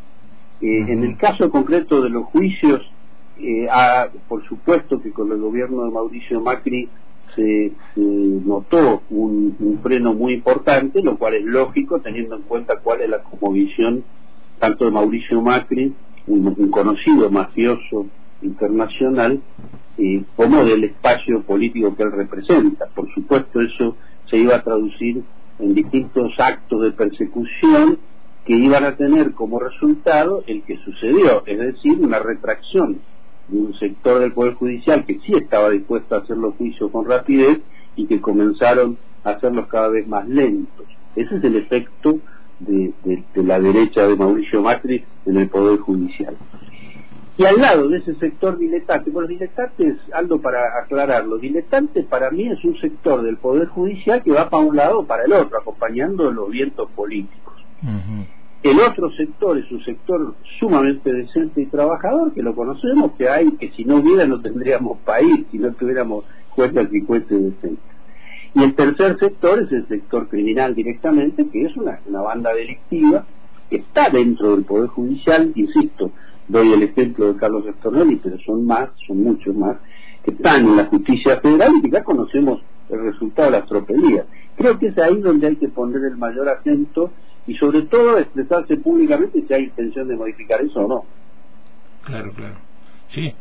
Eh, 0.60 0.84
en 0.88 1.02
el 1.02 1.16
caso 1.16 1.50
concreto 1.50 2.02
de 2.02 2.10
los 2.10 2.24
juicios, 2.26 2.88
eh, 3.40 3.66
por 4.28 4.46
supuesto 4.46 5.02
que 5.02 5.10
con 5.10 5.32
el 5.32 5.38
gobierno 5.38 5.84
de 5.84 5.90
Mauricio 5.90 6.40
Macri 6.40 6.88
se, 7.38 7.72
notó 7.96 9.02
un, 9.10 9.80
freno 9.82 10.12
muy 10.12 10.34
importante, 10.34 11.02
lo 11.02 11.16
cual 11.16 11.34
es 11.34 11.44
lógico 11.44 12.00
teniendo 12.00 12.36
en 12.36 12.42
cuenta 12.42 12.80
cuál 12.82 13.02
es 13.02 13.10
la 13.10 13.22
visión 13.52 14.02
tanto 14.58 14.86
de 14.86 14.90
Mauricio 14.90 15.40
Macri, 15.40 15.94
un 16.26 16.70
conocido 16.70 17.30
mafioso 17.30 18.06
internacional, 18.42 19.40
como 20.36 20.64
del 20.64 20.84
espacio 20.84 21.42
político 21.42 21.94
que 21.96 22.02
él 22.04 22.12
representa. 22.12 22.86
Por 22.94 23.12
supuesto, 23.12 23.60
eso 23.60 23.96
se 24.30 24.36
iba 24.36 24.56
a 24.56 24.62
traducir 24.62 25.22
en 25.58 25.74
distintos 25.74 26.32
actos 26.38 26.82
de 26.82 26.92
persecución 26.92 27.98
que 28.44 28.54
iban 28.54 28.84
a 28.84 28.96
tener 28.96 29.32
como 29.32 29.58
resultado 29.58 30.42
el 30.46 30.62
que 30.62 30.78
sucedió, 30.78 31.42
es 31.46 31.58
decir, 31.58 31.98
una 32.00 32.18
retracción 32.18 33.00
de 33.48 33.58
un 33.58 33.74
sector 33.74 34.20
del 34.20 34.32
Poder 34.32 34.54
Judicial 34.54 35.04
que 35.04 35.18
sí 35.20 35.34
estaba 35.34 35.70
dispuesto 35.70 36.14
a 36.14 36.18
hacer 36.18 36.36
los 36.36 36.54
juicios 36.54 36.90
con 36.90 37.06
rapidez 37.06 37.60
y 37.96 38.06
que 38.06 38.20
comenzaron 38.20 38.96
a 39.24 39.30
hacerlos 39.30 39.66
cada 39.68 39.88
vez 39.88 40.06
más 40.06 40.28
lentos. 40.28 40.86
Ese 41.16 41.36
es 41.36 41.44
el 41.44 41.56
efecto 41.56 42.18
de, 42.60 42.92
la 43.34 43.58
derecha 43.58 44.06
de 44.06 44.16
Mauricio 44.16 44.62
Macri 44.62 45.04
en 45.26 45.36
el 45.36 45.48
Poder 45.48 45.78
Judicial. 45.80 46.36
Y 47.36 47.44
al 47.44 47.60
lado 47.60 47.88
de 47.88 47.98
ese 47.98 48.16
sector 48.16 48.58
diletante, 48.58 49.10
bueno, 49.10 49.28
diletante 49.28 49.86
es 49.86 49.96
algo 50.12 50.40
para 50.40 50.58
aclararlo, 50.82 51.38
diletante 51.38 52.02
para 52.02 52.30
mí 52.30 52.48
es 52.48 52.64
un 52.64 52.76
sector 52.80 53.22
del 53.22 53.36
Poder 53.36 53.68
Judicial 53.68 54.22
que 54.24 54.32
va 54.32 54.50
para 54.50 54.64
un 54.64 54.74
lado 54.74 55.00
o 55.00 55.06
para 55.06 55.24
el 55.24 55.32
otro, 55.32 55.58
acompañando 55.58 56.32
los 56.32 56.50
vientos 56.50 56.90
políticos. 56.90 57.54
El 58.62 58.80
otro 58.80 59.10
sector 59.12 59.56
es 59.56 59.70
un 59.70 59.84
sector 59.84 60.34
sumamente 60.58 61.12
decente 61.12 61.62
y 61.62 61.66
trabajador, 61.66 62.32
que 62.34 62.42
lo 62.42 62.56
conocemos, 62.56 63.12
que 63.12 63.28
hay, 63.28 63.52
que 63.52 63.70
si 63.70 63.84
no 63.84 63.96
hubiera 63.96 64.26
no 64.26 64.40
tendríamos 64.40 64.98
país, 64.98 65.46
si 65.52 65.58
no 65.58 65.72
tuviéramos 65.74 66.24
jueces 66.50 66.88
y 66.92 67.00
jueces 67.02 67.28
decentes. 67.30 67.98
Y 68.54 68.64
el 68.64 68.74
tercer 68.74 69.16
sector 69.20 69.62
es 69.62 69.70
el 69.70 69.86
sector 69.86 70.28
criminal 70.28 70.74
directamente, 70.74 71.46
que 71.48 71.66
es 71.66 71.76
una, 71.76 72.00
una 72.06 72.20
banda 72.22 72.52
delictiva, 72.52 73.24
que 73.70 73.76
está 73.76 74.10
dentro 74.10 74.56
del 74.56 74.64
Poder 74.64 74.88
Judicial, 74.88 75.52
insisto, 75.54 76.10
doy 76.48 76.72
el 76.72 76.82
ejemplo 76.82 77.32
de 77.32 77.38
Carlos 77.38 77.64
Estornelli, 77.66 78.16
pero 78.16 78.38
son 78.38 78.66
más, 78.66 78.88
son 79.06 79.22
muchos 79.22 79.54
más, 79.54 79.76
que 80.24 80.32
están 80.32 80.66
en 80.66 80.76
la 80.76 80.86
justicia 80.86 81.38
federal 81.40 81.74
y 81.82 81.90
ya 81.90 82.02
conocemos 82.02 82.60
el 82.88 83.02
resultado 83.02 83.52
de 83.52 83.58
las 83.58 83.68
tropelías. 83.68 84.26
Creo 84.56 84.78
que 84.78 84.88
es 84.88 84.98
ahí 84.98 85.20
donde 85.20 85.46
hay 85.46 85.56
que 85.56 85.68
poner 85.68 86.02
el 86.04 86.16
mayor 86.16 86.48
acento 86.48 87.12
y 87.48 87.54
sobre 87.54 87.82
todo 87.82 88.18
expresarse 88.18 88.76
públicamente 88.76 89.42
si 89.46 89.54
hay 89.54 89.64
intención 89.64 90.06
de 90.06 90.16
modificar 90.16 90.60
eso 90.60 90.80
o 90.80 90.88
no. 90.88 91.04
Claro, 92.04 92.32
claro. 92.32 92.56
Sí, 93.12 93.32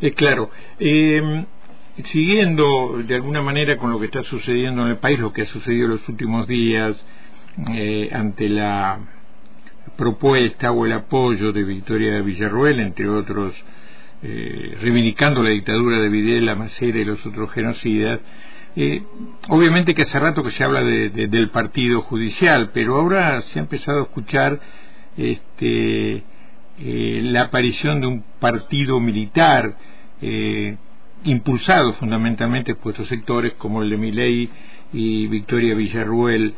es 0.00 0.14
claro. 0.14 0.50
Eh, 0.78 1.44
siguiendo 2.04 3.02
de 3.06 3.14
alguna 3.14 3.42
manera 3.42 3.76
con 3.76 3.90
lo 3.90 4.00
que 4.00 4.06
está 4.06 4.22
sucediendo 4.22 4.82
en 4.82 4.88
el 4.88 4.96
país, 4.96 5.18
lo 5.18 5.32
que 5.32 5.42
ha 5.42 5.46
sucedido 5.46 5.84
en 5.84 5.90
los 5.92 6.08
últimos 6.08 6.48
días 6.48 6.96
eh, 7.74 8.08
ante 8.10 8.48
la 8.48 9.00
propuesta 9.96 10.72
o 10.72 10.86
el 10.86 10.92
apoyo 10.92 11.52
de 11.52 11.62
Victoria 11.62 12.22
Villarruel, 12.22 12.80
entre 12.80 13.08
otros, 13.08 13.54
eh, 14.22 14.78
reivindicando 14.80 15.42
la 15.42 15.50
dictadura 15.50 16.00
de 16.00 16.08
Videla, 16.08 16.54
Macera 16.54 16.98
y 16.98 17.04
los 17.04 17.24
otros 17.26 17.50
genocidas. 17.52 18.20
Eh, 18.74 19.02
obviamente 19.48 19.94
que 19.94 20.02
hace 20.02 20.18
rato 20.18 20.42
que 20.42 20.50
se 20.50 20.64
habla 20.64 20.82
del 20.82 21.50
partido 21.50 22.00
judicial, 22.02 22.70
pero 22.72 22.96
ahora 22.96 23.42
se 23.42 23.58
ha 23.58 23.62
empezado 23.62 24.00
a 24.00 24.02
escuchar 24.04 24.60
este, 25.16 26.22
eh, 26.78 27.20
la 27.24 27.42
aparición 27.42 28.00
de 28.00 28.06
un 28.06 28.24
partido 28.40 28.98
militar 29.00 29.76
impulsado 31.24 31.94
fundamentalmente 31.94 32.76
por 32.76 32.92
estos 32.92 33.08
sectores 33.08 33.54
como 33.54 33.82
el 33.82 33.90
de 33.90 33.96
Miley 33.96 34.50
y 34.92 35.26
Victoria 35.26 35.74
Villarruel. 35.74 36.54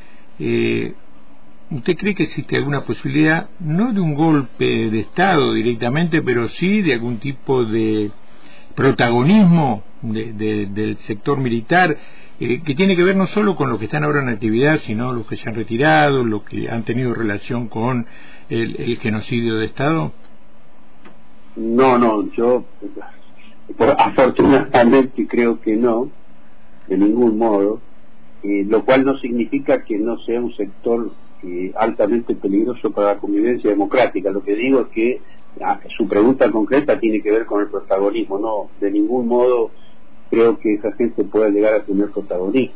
¿Usted 1.70 1.96
cree 1.96 2.14
que 2.14 2.24
existe 2.24 2.56
alguna 2.56 2.82
posibilidad, 2.82 3.48
no 3.58 3.94
de 3.94 4.00
un 4.00 4.14
golpe 4.14 4.90
de 4.90 5.00
Estado 5.00 5.54
directamente, 5.54 6.20
pero 6.20 6.48
sí 6.50 6.82
de 6.82 6.92
algún 6.92 7.16
tipo 7.18 7.64
de 7.64 8.10
protagonismo 8.74 9.82
del 10.12 10.96
sector 11.06 11.38
militar, 11.38 11.96
eh, 12.40 12.62
que 12.62 12.74
tiene 12.74 12.96
que 12.96 13.04
ver 13.04 13.16
no 13.16 13.26
solo 13.26 13.54
con 13.54 13.70
los 13.70 13.78
que 13.78 13.84
están 13.86 14.04
ahora 14.04 14.22
en 14.22 14.28
actividad, 14.28 14.78
sino 14.78 15.12
los 15.12 15.26
que 15.26 15.36
se 15.36 15.48
han 15.48 15.54
retirado, 15.54 16.24
los 16.24 16.42
que 16.42 16.68
han 16.68 16.84
tenido 16.84 17.14
relación 17.14 17.68
con 17.68 18.06
el, 18.48 18.98
genocidio 18.98 19.56
de 19.56 19.66
Estado? 19.66 20.12
No, 21.56 21.98
no, 21.98 22.30
yo 22.32 22.64
afortunadamente 23.98 25.26
creo 25.26 25.60
que 25.60 25.76
no, 25.76 26.10
de 26.88 26.98
ningún 26.98 27.38
modo, 27.38 27.80
eh, 28.42 28.64
lo 28.68 28.84
cual 28.84 29.04
no 29.04 29.16
significa 29.18 29.84
que 29.84 29.98
no 29.98 30.18
sea 30.18 30.40
un 30.40 30.54
sector 30.54 31.12
altamente 31.76 32.34
peligroso 32.34 32.90
para 32.90 33.14
la 33.14 33.18
convivencia 33.18 33.70
democrática. 33.70 34.30
Lo 34.30 34.42
que 34.42 34.54
digo 34.54 34.80
es 34.82 34.86
que 34.88 35.20
ah, 35.62 35.78
su 35.96 36.08
pregunta 36.08 36.50
concreta 36.50 36.98
tiene 36.98 37.20
que 37.20 37.30
ver 37.30 37.46
con 37.46 37.60
el 37.60 37.68
protagonismo. 37.68 38.38
No, 38.38 38.70
de 38.80 38.90
ningún 38.90 39.28
modo 39.28 39.70
creo 40.30 40.58
que 40.58 40.74
esa 40.74 40.92
gente 40.92 41.24
pueda 41.24 41.48
llegar 41.48 41.74
a 41.74 41.84
tener 41.84 42.10
protagonismo, 42.10 42.74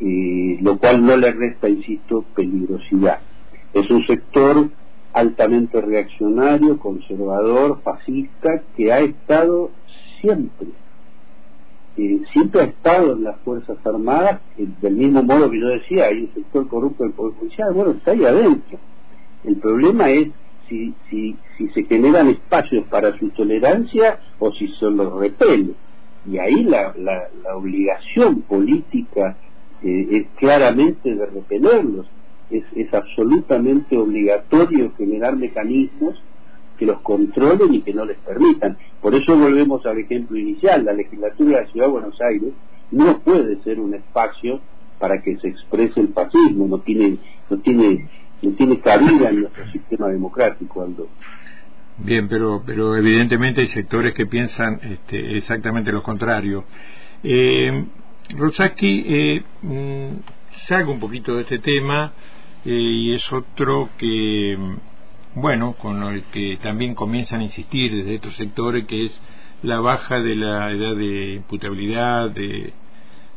y 0.00 0.58
lo 0.58 0.78
cual 0.78 1.04
no 1.04 1.16
le 1.16 1.32
resta, 1.32 1.68
insisto, 1.68 2.24
peligrosidad. 2.34 3.20
Es 3.72 3.90
un 3.90 4.06
sector 4.06 4.68
altamente 5.12 5.80
reaccionario, 5.80 6.78
conservador, 6.78 7.80
fascista, 7.82 8.62
que 8.76 8.92
ha 8.92 9.00
estado 9.00 9.70
siempre 10.20 10.68
siempre 12.32 12.60
ha 12.60 12.64
estado 12.64 13.14
en 13.14 13.24
las 13.24 13.38
Fuerzas 13.40 13.78
Armadas, 13.84 14.40
del 14.56 14.96
mismo 14.96 15.22
modo 15.22 15.50
que 15.50 15.60
yo 15.60 15.68
decía, 15.68 16.04
hay 16.04 16.24
un 16.24 16.34
sector 16.34 16.68
corrupto 16.68 17.04
del 17.04 17.12
Poder 17.12 17.34
Judicial, 17.38 17.72
bueno, 17.72 17.92
está 17.92 18.10
ahí 18.10 18.24
adentro. 18.24 18.78
El 19.44 19.56
problema 19.56 20.10
es 20.10 20.28
si, 20.68 20.94
si, 21.08 21.36
si 21.56 21.68
se 21.68 21.84
generan 21.84 22.28
espacios 22.28 22.84
para 22.88 23.16
su 23.18 23.30
tolerancia 23.30 24.18
o 24.38 24.52
si 24.52 24.68
se 24.74 24.90
los 24.90 25.18
repele. 25.18 25.74
Y 26.28 26.38
ahí 26.38 26.64
la, 26.64 26.94
la, 26.96 27.56
obligación 27.56 28.42
política 28.42 29.36
eh, 29.82 30.08
es 30.10 30.26
claramente 30.38 31.14
de 31.14 31.26
repelerlos. 31.26 32.06
es, 32.50 32.64
es 32.74 32.92
absolutamente 32.92 33.96
obligatorio 33.96 34.92
generar 34.96 35.36
mecanismos 35.36 36.20
que 36.76 36.86
los 36.86 37.00
controlen 37.00 37.74
y 37.74 37.82
que 37.82 37.94
no 37.94 38.04
les 38.04 38.18
permitan. 38.18 38.76
Por 39.00 39.14
eso 39.14 39.36
volvemos 39.36 39.84
al 39.86 39.98
ejemplo 39.98 40.38
inicial, 40.38 40.84
la 40.84 40.92
legislatura 40.92 41.58
de 41.58 41.64
la 41.64 41.70
Ciudad 41.70 41.86
de 41.86 41.92
Buenos 41.92 42.20
Aires 42.20 42.52
no 42.90 43.18
puede 43.20 43.62
ser 43.62 43.80
un 43.80 43.94
espacio 43.94 44.60
para 44.98 45.20
que 45.22 45.36
se 45.38 45.48
exprese 45.48 46.00
el 46.00 46.08
fascismo, 46.08 46.66
no 46.66 46.78
tiene, 46.78 47.18
no 47.50 47.58
tiene, 47.58 48.08
no 48.42 48.50
tiene 48.52 48.80
cabida 48.80 49.30
en 49.30 49.42
nuestro 49.42 49.66
sistema 49.70 50.08
democrático, 50.08 50.82
Aldo. 50.82 51.08
Bien, 51.98 52.28
pero, 52.28 52.62
pero 52.64 52.94
evidentemente 52.94 53.62
hay 53.62 53.68
sectores 53.68 54.12
que 54.12 54.26
piensan 54.26 54.78
este, 54.82 55.36
exactamente 55.36 55.90
lo 55.92 56.02
contrario. 56.02 56.64
Eh, 57.22 57.84
Rosaki, 58.36 59.04
eh, 59.06 59.42
mm, 59.62 60.08
salgo 60.66 60.92
un 60.92 61.00
poquito 61.00 61.36
de 61.36 61.42
este 61.42 61.58
tema 61.58 62.12
eh, 62.64 62.70
y 62.70 63.14
es 63.14 63.32
otro 63.32 63.90
que, 63.96 64.58
bueno, 65.36 65.72
con 65.74 66.02
el 66.02 66.24
que 66.24 66.58
también 66.62 66.94
comienzan 66.94 67.40
a 67.40 67.44
insistir 67.44 67.94
desde 67.94 68.16
estos 68.16 68.36
sectores, 68.36 68.84
que 68.86 69.04
es 69.04 69.22
la 69.62 69.80
baja 69.80 70.20
de 70.20 70.34
la 70.34 70.70
edad 70.72 70.96
de 70.96 71.34
imputabilidad 71.36 72.30
de, 72.30 72.74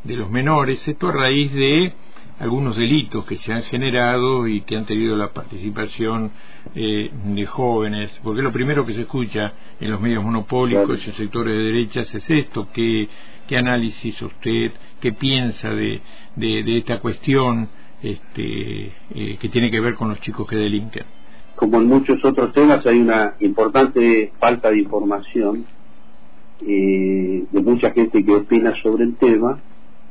de 0.03 0.15
los 0.17 0.29
menores, 0.29 0.85
esto 0.85 1.07
a 1.07 1.13
raíz 1.13 1.53
de 1.53 1.93
algunos 2.39 2.77
delitos 2.77 3.25
que 3.25 3.37
se 3.37 3.51
han 3.51 3.63
generado 3.63 4.47
y 4.47 4.61
que 4.61 4.77
han 4.77 4.85
tenido 4.85 5.17
la 5.17 5.33
participación 5.33 6.31
eh, 6.73 7.11
de 7.11 7.45
jóvenes, 7.45 8.11
porque 8.23 8.41
lo 8.41 8.51
primero 8.51 8.85
que 8.85 8.93
se 8.93 9.01
escucha 9.01 9.53
en 9.79 9.91
los 9.91 9.99
medios 9.99 10.23
monopólicos 10.23 11.05
y 11.05 11.09
en 11.09 11.15
sectores 11.15 11.53
de 11.53 11.63
derechas 11.63 12.13
es 12.15 12.29
esto, 12.29 12.67
¿qué, 12.73 13.09
qué 13.47 13.57
análisis 13.57 14.21
usted, 14.21 14.71
qué 15.01 15.11
piensa 15.11 15.73
de, 15.73 16.01
de, 16.35 16.77
esta 16.77 16.99
cuestión 16.99 17.67
este, 18.01 18.93
eh, 19.13 19.37
que 19.39 19.49
tiene 19.49 19.69
que 19.69 19.81
ver 19.81 19.95
con 19.95 20.07
los 20.07 20.19
chicos 20.21 20.47
que 20.47 20.55
delinquen? 20.55 21.03
Como 21.55 21.81
en 21.81 21.87
muchos 21.87 22.23
otros 22.23 22.53
temas 22.53 22.85
hay 22.85 22.99
una 22.99 23.33
importante 23.41 24.31
falta 24.39 24.69
de 24.69 24.79
información 24.79 25.65
eh, 26.65 27.43
de 27.51 27.61
mucha 27.61 27.91
gente 27.91 28.23
que 28.23 28.31
opina 28.31 28.73
sobre 28.81 29.03
el 29.03 29.15
tema 29.17 29.59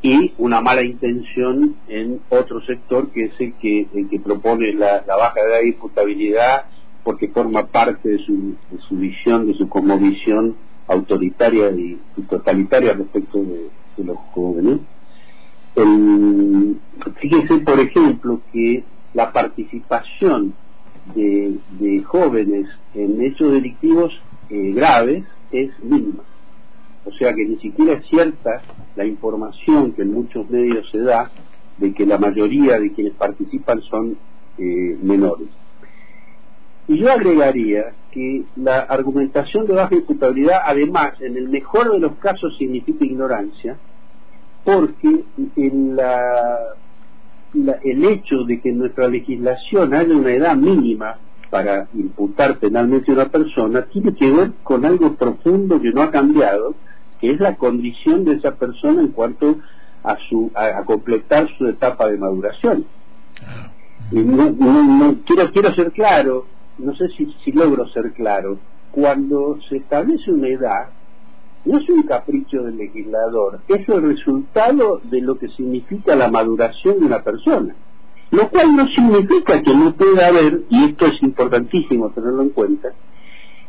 y 0.02 0.32
una 0.38 0.60
mala 0.60 0.82
intención 0.82 1.76
en 1.88 2.20
otro 2.28 2.60
sector 2.62 3.10
que 3.10 3.24
es 3.24 3.40
el 3.40 3.54
que, 3.54 3.86
el 3.94 4.08
que 4.08 4.20
propone 4.20 4.72
la, 4.72 5.02
baja 5.06 5.42
de 5.42 5.48
la 5.50 5.62
imputabilidad 5.64 6.64
porque 7.02 7.28
forma 7.28 7.66
parte 7.66 8.08
de 8.08 8.18
su, 8.18 8.54
de 8.70 8.78
su 8.88 8.96
visión, 8.96 9.46
de 9.46 9.54
su 9.54 9.66
visión 9.66 10.56
autoritaria 10.86 11.70
y, 11.70 11.98
totalitaria 12.28 12.92
respecto 12.92 13.42
de, 13.42 13.70
los 14.04 14.16
jóvenes. 14.32 14.78
fíjense, 17.20 17.58
por 17.58 17.80
ejemplo, 17.80 18.40
que 18.52 18.84
la 19.14 19.32
participación 19.32 20.54
de, 21.14 21.58
jóvenes 22.04 22.68
en 22.94 23.20
hechos 23.22 23.52
delictivos 23.52 24.12
eh, 24.50 24.72
graves 24.72 25.24
es 25.50 25.70
mínima. 25.82 26.22
O 27.08 27.12
sea 27.12 27.32
que 27.32 27.44
ni 27.44 27.56
siquiera 27.56 27.94
es 27.94 28.06
cierta 28.06 28.60
la 28.94 29.04
información 29.06 29.92
que 29.92 30.02
en 30.02 30.12
muchos 30.12 30.48
medios 30.50 30.88
se 30.90 30.98
da 30.98 31.30
de 31.78 31.94
que 31.94 32.04
la 32.04 32.18
mayoría 32.18 32.78
de 32.78 32.92
quienes 32.92 33.14
participan 33.14 33.80
son 33.82 34.18
eh, 34.58 34.98
menores. 35.02 35.48
Y 36.86 36.98
yo 36.98 37.10
agregaría 37.10 37.92
que 38.10 38.44
la 38.56 38.80
argumentación 38.80 39.66
de 39.66 39.74
baja 39.74 39.94
imputabilidad, 39.94 40.60
además, 40.64 41.20
en 41.20 41.36
el 41.36 41.48
mejor 41.48 41.92
de 41.92 42.00
los 42.00 42.16
casos 42.16 42.56
significa 42.58 43.04
ignorancia, 43.04 43.78
porque 44.64 45.24
en 45.56 45.96
la, 45.96 46.58
el 47.54 48.04
hecho 48.04 48.44
de 48.44 48.60
que 48.60 48.68
en 48.68 48.78
nuestra 48.78 49.08
legislación 49.08 49.94
haya 49.94 50.14
una 50.14 50.32
edad 50.32 50.56
mínima 50.56 51.16
para 51.48 51.88
imputar 51.94 52.58
penalmente 52.58 53.10
a 53.10 53.14
una 53.14 53.28
persona 53.28 53.82
tiene 53.86 54.14
que 54.14 54.30
ver 54.30 54.52
con 54.62 54.84
algo 54.84 55.14
profundo 55.14 55.80
que 55.80 55.90
no 55.90 56.02
ha 56.02 56.10
cambiado, 56.10 56.74
que 57.20 57.30
es 57.30 57.40
la 57.40 57.56
condición 57.56 58.24
de 58.24 58.35
esa 58.35 58.54
persona 58.57 59.00
en 59.02 59.09
cuanto 59.09 59.57
a 60.02 60.16
su 60.28 60.50
a, 60.54 60.85
completar 60.85 61.48
su 61.57 61.66
etapa 61.66 62.09
de 62.09 62.18
maduración. 62.18 62.87
Y 64.11 64.20
no, 64.20 64.50
no, 64.50 65.16
quiero 65.26 65.50
quiero 65.52 65.74
ser 65.74 65.92
claro, 65.92 66.46
no 66.78 66.94
sé 66.94 67.09
si, 67.16 67.26
si 67.44 67.52
logro 67.52 67.88
ser 67.88 68.12
claro. 68.12 68.59
Cuando 68.90 69.59
se 69.68 69.76
establece 69.76 70.31
una 70.31 70.48
edad, 70.48 70.88
no 71.64 71.78
es 71.78 71.88
un 71.90 72.02
capricho 72.04 72.62
del 72.62 72.78
legislador, 72.78 73.61
es 73.68 73.88
el 73.88 74.02
resultado 74.02 75.00
de 75.04 75.20
lo 75.20 75.38
que 75.38 75.48
significa 75.48 76.14
la 76.16 76.31
maduración 76.31 77.00
de 77.00 77.07
una 77.07 77.22
persona. 77.22 77.74
Lo 78.31 78.48
cual 78.48 78.76
no 78.76 78.87
significa 78.88 79.62
que 79.62 79.74
no 79.74 79.94
pueda 79.94 80.28
haber, 80.28 80.62
y 80.68 80.85
esto 80.85 81.07
es 81.07 81.22
importantísimo 81.22 82.11
tenerlo 82.11 82.42
en 82.42 82.50
cuenta, 82.50 82.88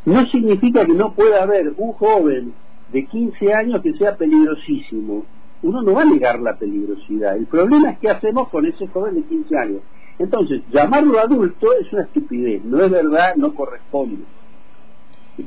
no 0.06 0.26
significa 0.28 0.86
que 0.86 0.94
no 0.94 1.14
pueda 1.14 1.44
haber 1.44 1.74
un 1.78 1.94
joven 1.94 2.54
de 2.92 3.06
15 3.06 3.54
años 3.54 3.82
que 3.82 3.94
sea 3.94 4.16
peligrosísimo. 4.16 5.26
Uno 5.62 5.82
no 5.82 5.94
va 5.94 6.04
a 6.04 6.06
negar 6.06 6.40
la 6.40 6.58
peligrosidad. 6.58 7.36
El 7.36 7.46
problema 7.48 7.92
es 7.92 8.00
qué 8.00 8.10
hacemos 8.10 8.50
con 8.50 8.66
ese 8.66 8.88
joven 8.88 9.16
de 9.16 9.24
15 9.24 9.58
años. 9.58 9.82
Entonces, 10.18 10.62
llamarlo 10.72 11.20
adulto 11.20 11.68
es 11.80 11.92
una 11.94 12.04
estupidez, 12.04 12.64
no 12.66 12.84
es 12.84 12.92
verdad, 12.92 13.36
no 13.36 13.54
corresponde. 13.54 14.24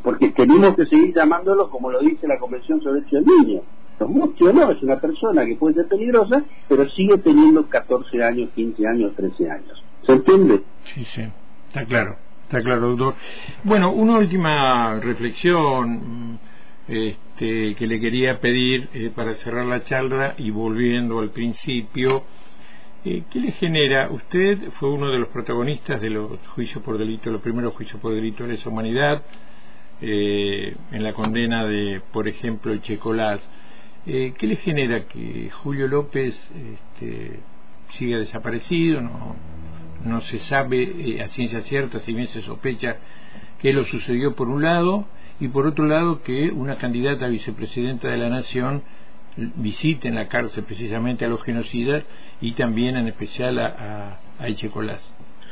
Porque 0.03 0.31
tenemos 0.31 0.75
que 0.75 0.87
seguir 0.87 1.15
llamándolo 1.15 1.69
como 1.69 1.91
lo 1.91 2.01
dice 2.01 2.27
la 2.27 2.39
Convención 2.39 2.81
sobre 2.81 3.01
el 3.01 3.11
del 3.11 3.27
Niño. 3.27 3.61
Mucho 4.09 4.53
no, 4.53 4.71
es 4.71 4.83
una 4.83 4.99
persona 4.99 5.45
que 5.45 5.57
puede 5.57 5.75
ser 5.75 5.89
peligrosa, 5.89 6.43
pero 6.69 6.89
sigue 6.91 7.19
teniendo 7.19 7.69
14 7.69 8.25
años, 8.25 8.51
15 8.55 8.87
años, 8.87 9.15
13 9.15 9.51
años. 9.51 9.85
¿Se 10.07 10.13
entiende? 10.13 10.63
Sí, 10.95 11.05
sí, 11.05 11.23
está 11.69 11.85
claro, 11.85 12.17
está 12.45 12.61
claro, 12.63 12.89
doctor. 12.89 13.15
Bueno, 13.63 13.93
una 13.93 14.19
última 14.19 14.99
reflexión 14.99 16.39
este, 16.89 17.75
que 17.77 17.87
le 17.87 18.01
quería 18.01 18.41
pedir 18.41 18.89
eh, 18.93 19.11
para 19.15 19.35
cerrar 19.35 19.67
la 19.67 19.85
charla 19.85 20.35
y 20.39 20.51
volviendo 20.51 21.21
al 21.21 21.31
principio, 21.31 22.25
eh, 23.05 23.23
¿qué 23.31 23.41
le 23.41 23.53
genera? 23.53 24.11
Usted 24.11 24.71
fue 24.73 24.91
uno 24.91 25.11
de 25.11 25.19
los 25.19 25.29
protagonistas 25.29 26.01
de 26.01 26.11
los 26.11 26.39
juicios 26.49 26.83
por 26.83 26.99
delito, 26.99 27.31
los 27.31 27.41
primeros 27.41 27.75
juicios 27.75 28.01
por 28.01 28.15
delito 28.15 28.47
de 28.47 28.55
esa 28.55 28.69
humanidad, 28.69 29.23
eh, 30.01 30.75
en 30.91 31.03
la 31.03 31.13
condena 31.13 31.65
de, 31.67 32.01
por 32.13 32.27
ejemplo, 32.27 32.73
el 32.73 32.83
Checolás. 32.83 33.41
¿Qué 34.05 34.35
le 34.41 34.57
genera 34.57 35.07
que 35.07 35.49
Julio 35.51 35.87
López 35.87 36.35
este, 36.51 37.39
siga 37.91 38.19
desaparecido? 38.19 39.01
No, 39.01 39.37
no 40.05 40.21
se 40.23 40.41
sabe 40.41 41.23
a 41.23 41.29
ciencia 41.29 41.61
cierta, 41.61 42.01
si 42.01 42.13
bien 42.13 42.27
se 42.27 42.43
sospecha 42.43 42.97
que 43.61 43.73
lo 43.73 43.85
sucedió 43.85 44.35
por 44.35 44.49
un 44.49 44.63
lado, 44.63 45.07
y 45.43 45.49
por 45.49 45.67
otro 45.67 45.87
lado 45.87 46.23
que 46.23 46.53
una 46.53 46.77
candidata 46.77 47.27
a 47.27 47.29
vicepresidenta 47.29 48.09
de 48.09 48.17
la 48.17 48.29
Nación 48.29 48.83
visite 49.57 50.07
en 50.07 50.15
la 50.15 50.29
cárcel 50.29 50.63
precisamente 50.63 51.25
a 51.25 51.29
los 51.29 51.43
genocidas 51.43 52.05
y 52.41 52.53
también 52.53 52.97
en 52.97 53.09
especial 53.09 53.59
a, 53.59 54.21
a, 54.39 54.47
Echecolás. 54.47 55.03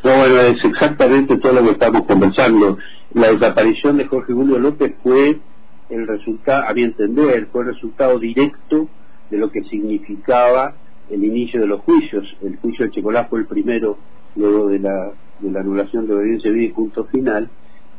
No, 0.05 0.16
bueno, 0.16 0.40
es 0.42 0.64
exactamente 0.64 1.37
todo 1.38 1.55
lo 1.55 1.64
que 1.64 1.72
estamos 1.72 2.07
conversando. 2.07 2.79
La 3.14 3.33
desaparición 3.33 3.96
de 3.96 4.05
Jorge 4.05 4.33
Julio 4.33 4.61
López 4.61 4.94
fue 5.03 5.40
el 5.88 6.07
resultado, 6.07 6.68
a 6.68 6.72
mi 6.72 6.85
entender, 6.85 7.48
fue 7.50 7.62
el 7.62 7.74
resultado 7.74 8.16
directo 8.20 8.87
de 9.29 9.38
lo 9.38 9.50
que 9.50 9.64
significaba 9.64 10.74
el 11.11 11.24
inicio 11.24 11.61
de 11.61 11.66
los 11.66 11.81
juicios. 11.81 12.24
El 12.42 12.59
juicio 12.59 12.85
de 12.87 12.92
Checolás 12.92 13.29
fue 13.29 13.40
el 13.40 13.46
primero 13.46 13.98
luego 14.37 14.68
de 14.68 14.79
la, 14.79 15.11
de 15.40 15.50
la 15.50 15.61
anulación 15.61 16.07
de 16.07 16.14
obediencia 16.14 16.48
civil 16.48 16.70
y 16.70 16.72
punto 16.72 17.07
final 17.07 17.50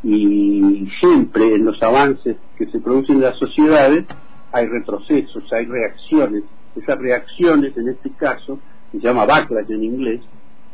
y 0.04 0.88
siempre 1.00 1.56
en 1.56 1.66
los 1.66 1.82
avances 1.82 2.38
que 2.58 2.66
se 2.68 2.80
producen 2.80 3.18
en 3.18 3.22
las 3.22 3.38
sociedades 3.38 4.06
hay 4.52 4.68
retrocesos, 4.68 5.44
hay 5.54 5.66
reacciones. 5.66 6.44
Esas 6.76 6.98
reacciones, 7.00 7.76
en 7.78 7.90
este 7.90 8.12
caso, 8.12 8.60
se 8.92 9.00
llama 9.00 9.26
backlash 9.26 9.70
en 9.72 9.84
inglés, 9.84 10.22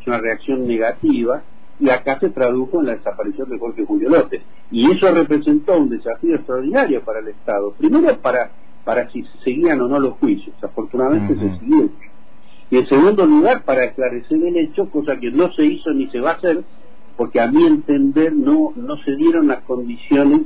es 0.02 0.08
una 0.08 0.18
reacción 0.20 0.68
negativa 0.68 1.44
y 1.80 1.90
acá 1.90 2.20
se 2.20 2.30
tradujo 2.30 2.80
en 2.80 2.88
la 2.88 2.96
desaparición 2.96 3.50
de 3.50 3.60
Jorge 3.60 3.86
Julio 3.86 4.10
López. 4.10 4.42
Y 4.72 4.92
eso 4.92 5.12
representó 5.12 5.78
un 5.78 5.90
desafío 5.90 6.36
extraordinario 6.36 7.02
para 7.04 7.20
el 7.20 7.28
Estado. 7.28 7.72
Primero, 7.78 8.18
para, 8.20 8.52
para 8.84 9.10
si 9.12 9.24
se 9.24 9.38
seguían 9.44 9.80
o 9.82 9.88
no 9.88 10.00
los 10.00 10.14
juicios. 10.16 10.56
Afortunadamente 10.64 11.36
se 11.36 11.60
siguieron. 11.60 11.92
Y 12.70 12.78
en 12.78 12.88
segundo 12.90 13.26
lugar, 13.26 13.64
para 13.64 13.86
esclarecer 13.86 14.44
el 14.44 14.58
hecho, 14.58 14.90
cosa 14.90 15.18
que 15.18 15.32
no 15.32 15.52
se 15.54 15.66
hizo 15.66 15.92
ni 15.92 16.08
se 16.10 16.20
va 16.20 16.32
a 16.32 16.34
hacer, 16.34 16.64
porque 17.18 17.42
a 17.42 17.48
mi 17.48 17.66
entender 17.66 18.34
no, 18.34 18.72
no 18.76 18.98
se 18.98 19.16
dieron 19.16 19.48
las 19.48 19.64
condiciones 19.64 20.42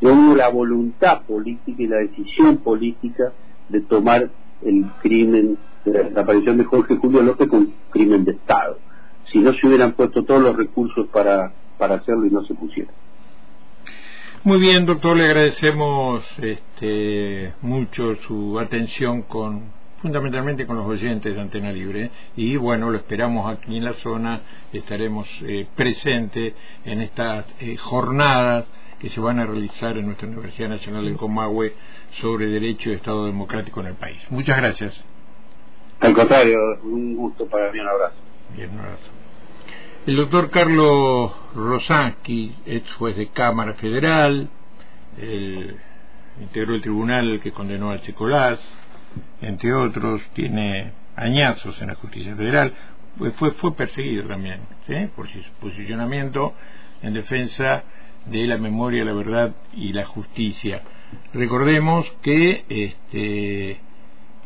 de 0.00 0.10
hubo 0.10 0.34
la 0.34 0.48
voluntad 0.48 1.22
política 1.22 1.82
y 1.82 1.86
la 1.86 1.98
decisión 1.98 2.58
política 2.58 3.32
de 3.68 3.80
tomar 3.80 4.30
el 4.62 4.86
crimen 5.02 5.58
la 5.84 6.02
desaparición 6.02 6.56
de 6.58 6.64
Jorge 6.64 6.96
Julio 6.96 7.22
López 7.22 7.48
como 7.48 7.66
crimen 7.90 8.24
de 8.24 8.32
Estado. 8.32 8.78
Si 9.30 9.38
no 9.38 9.52
se 9.52 9.66
hubieran 9.66 9.92
puesto 9.92 10.24
todos 10.24 10.42
los 10.42 10.56
recursos 10.56 11.08
para, 11.08 11.52
para 11.78 11.96
hacerlo 11.96 12.26
y 12.26 12.30
no 12.30 12.44
se 12.44 12.54
pusieron. 12.54 12.92
Muy 14.44 14.60
bien, 14.60 14.84
doctor, 14.84 15.16
le 15.16 15.24
agradecemos 15.24 16.22
este, 16.40 17.54
mucho 17.62 18.14
su 18.16 18.58
atención 18.58 19.22
con, 19.22 19.72
fundamentalmente 20.04 20.66
con 20.66 20.76
los 20.76 20.86
oyentes 20.86 21.34
de 21.34 21.40
Antena 21.40 21.72
Libre. 21.72 22.10
Y 22.36 22.56
bueno, 22.56 22.90
lo 22.90 22.98
esperamos 22.98 23.50
aquí 23.50 23.78
en 23.78 23.84
la 23.84 23.94
zona, 23.94 24.42
estaremos 24.70 25.26
eh, 25.46 25.66
presentes 25.74 26.52
en 26.84 27.00
estas 27.00 27.46
eh, 27.58 27.74
jornadas 27.78 28.66
que 28.98 29.08
se 29.08 29.18
van 29.18 29.38
a 29.38 29.46
realizar 29.46 29.96
en 29.96 30.04
nuestra 30.04 30.28
Universidad 30.28 30.68
Nacional 30.68 31.06
de 31.06 31.16
Comahue 31.16 31.72
sobre 32.20 32.48
Derecho 32.48 32.90
y 32.90 32.92
Estado 32.92 33.24
Democrático 33.24 33.80
en 33.80 33.86
el 33.86 33.94
país. 33.94 34.20
Muchas 34.28 34.58
gracias. 34.58 35.02
Al 36.00 36.12
contrario, 36.12 36.58
un 36.82 37.16
gusto 37.16 37.46
para 37.46 37.72
mí, 37.72 37.80
un 37.80 37.88
abrazo. 37.88 38.16
Bien, 38.54 38.70
un 38.74 38.80
abrazo. 38.80 39.10
El 40.06 40.16
doctor 40.16 40.50
Carlos 40.50 41.32
Rosansky, 41.54 42.54
ex 42.66 42.94
juez 42.96 43.16
de 43.16 43.28
Cámara 43.28 43.72
Federal, 43.72 44.50
el, 45.18 45.78
integró 46.42 46.74
el 46.74 46.82
tribunal 46.82 47.40
que 47.42 47.52
condenó 47.52 47.90
a 47.90 48.02
Checolás, 48.02 48.60
entre 49.40 49.72
otros, 49.74 50.22
tiene 50.32 50.92
añazos 51.16 51.80
en 51.80 51.88
la 51.88 51.94
justicia 51.94 52.34
federal, 52.34 52.72
fue, 53.36 53.52
fue 53.52 53.74
perseguido 53.74 54.26
también 54.26 54.60
por 55.14 55.28
su 55.28 55.38
posicionamiento 55.60 56.54
en 57.02 57.14
defensa 57.14 57.84
de 58.26 58.46
la 58.46 58.58
memoria, 58.58 59.04
la 59.04 59.12
verdad 59.12 59.54
y 59.74 59.92
la 59.92 60.04
justicia. 60.04 60.82
Recordemos 61.32 62.06
que 62.22 62.64
este, 62.68 63.80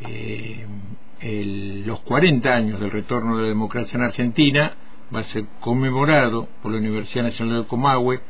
eh, 0.00 1.82
los 1.86 2.00
40 2.00 2.52
años 2.52 2.80
del 2.80 2.90
retorno 2.90 3.36
de 3.36 3.42
la 3.44 3.48
democracia 3.48 3.96
en 3.96 4.04
Argentina 4.04 4.74
va 5.14 5.20
a 5.20 5.24
ser 5.24 5.44
conmemorado 5.60 6.48
por 6.62 6.72
la 6.72 6.78
Universidad 6.78 7.24
Nacional 7.24 7.62
de 7.62 7.68
Comahue, 7.68 8.20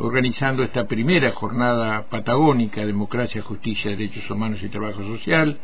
organizando 0.00 0.62
esta 0.62 0.86
primera 0.86 1.32
jornada 1.32 2.06
patagónica 2.08 2.86
Democracia, 2.86 3.42
Justicia, 3.42 3.90
Derechos 3.90 4.30
Humanos 4.30 4.62
y 4.62 4.68
Trabajo 4.68 5.02
Social, 5.02 5.58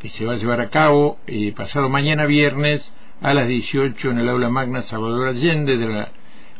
que 0.00 0.08
se 0.08 0.24
va 0.24 0.32
a 0.32 0.36
llevar 0.36 0.60
a 0.60 0.70
cabo 0.70 1.18
eh, 1.26 1.52
pasado 1.56 1.88
mañana 1.88 2.26
viernes 2.26 2.92
a 3.20 3.32
las 3.32 3.46
18 3.46 4.10
en 4.10 4.18
el 4.18 4.28
aula 4.28 4.48
magna 4.48 4.82
Salvador 4.82 5.28
Allende, 5.28 6.06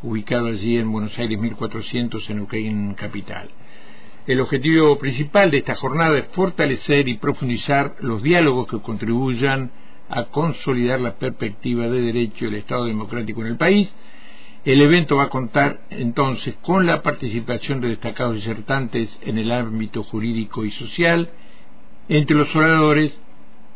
ubicado 0.03 0.47
allí 0.47 0.79
en 0.79 0.93
Buenos 0.93 1.19
Aires 1.19 1.39
1400 1.39 2.31
en 2.31 2.41
Ucrania 2.41 2.95
Capital. 2.95 3.51
El 4.27 4.41
objetivo 4.41 4.97
principal 4.99 5.51
de 5.51 5.59
esta 5.59 5.75
jornada 5.75 6.17
es 6.19 6.27
fortalecer 6.29 7.09
y 7.09 7.17
profundizar 7.17 7.97
los 8.01 8.23
diálogos 8.23 8.69
que 8.69 8.81
contribuyan 8.81 9.73
a 10.09 10.27
consolidar 10.27 11.01
la 11.01 11.17
perspectiva 11.17 11.89
de 11.89 12.03
derecho 12.03 12.45
del 12.45 12.57
Estado 12.57 12.85
democrático 12.85 13.41
en 13.41 13.49
el 13.49 13.57
país. 13.57 13.93
El 14.65 14.83
evento 14.83 15.17
va 15.17 15.25
a 15.25 15.31
contar 15.31 15.81
entonces 15.89 16.55
con 16.61 16.85
la 16.85 17.01
participación 17.03 17.81
de 17.81 17.89
destacados 17.89 18.35
disertantes 18.35 19.09
en 19.23 19.39
el 19.39 19.53
ámbito 19.53 20.03
jurídico 20.03 20.67
y 20.67 20.71
social. 20.73 21.31
Entre 22.11 22.37
los 22.37 22.55
oradores 22.55 23.19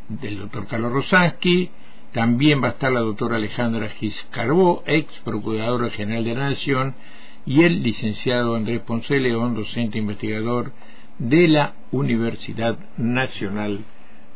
del 0.08 0.40
doctor 0.40 0.66
Carlos 0.66 0.92
Rosansky, 0.92 1.70
también 2.12 2.62
va 2.62 2.68
a 2.68 2.70
estar 2.72 2.92
la 2.92 3.00
doctora 3.00 3.36
Alejandra 3.36 3.88
Giscarbó, 3.88 4.82
ex 4.86 5.10
procuradora 5.24 5.88
general 5.88 6.24
de 6.24 6.34
la 6.34 6.50
Nación, 6.50 6.94
y 7.46 7.62
el 7.62 7.82
licenciado 7.82 8.54
Andrés 8.54 8.80
Ponce 8.82 9.18
León, 9.18 9.54
docente 9.54 9.98
investigador 9.98 10.72
de 11.18 11.48
la 11.48 11.74
Universidad 11.92 12.78
Nacional 12.98 13.84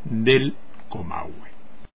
del 0.03 0.55
Comahue. 0.89 1.48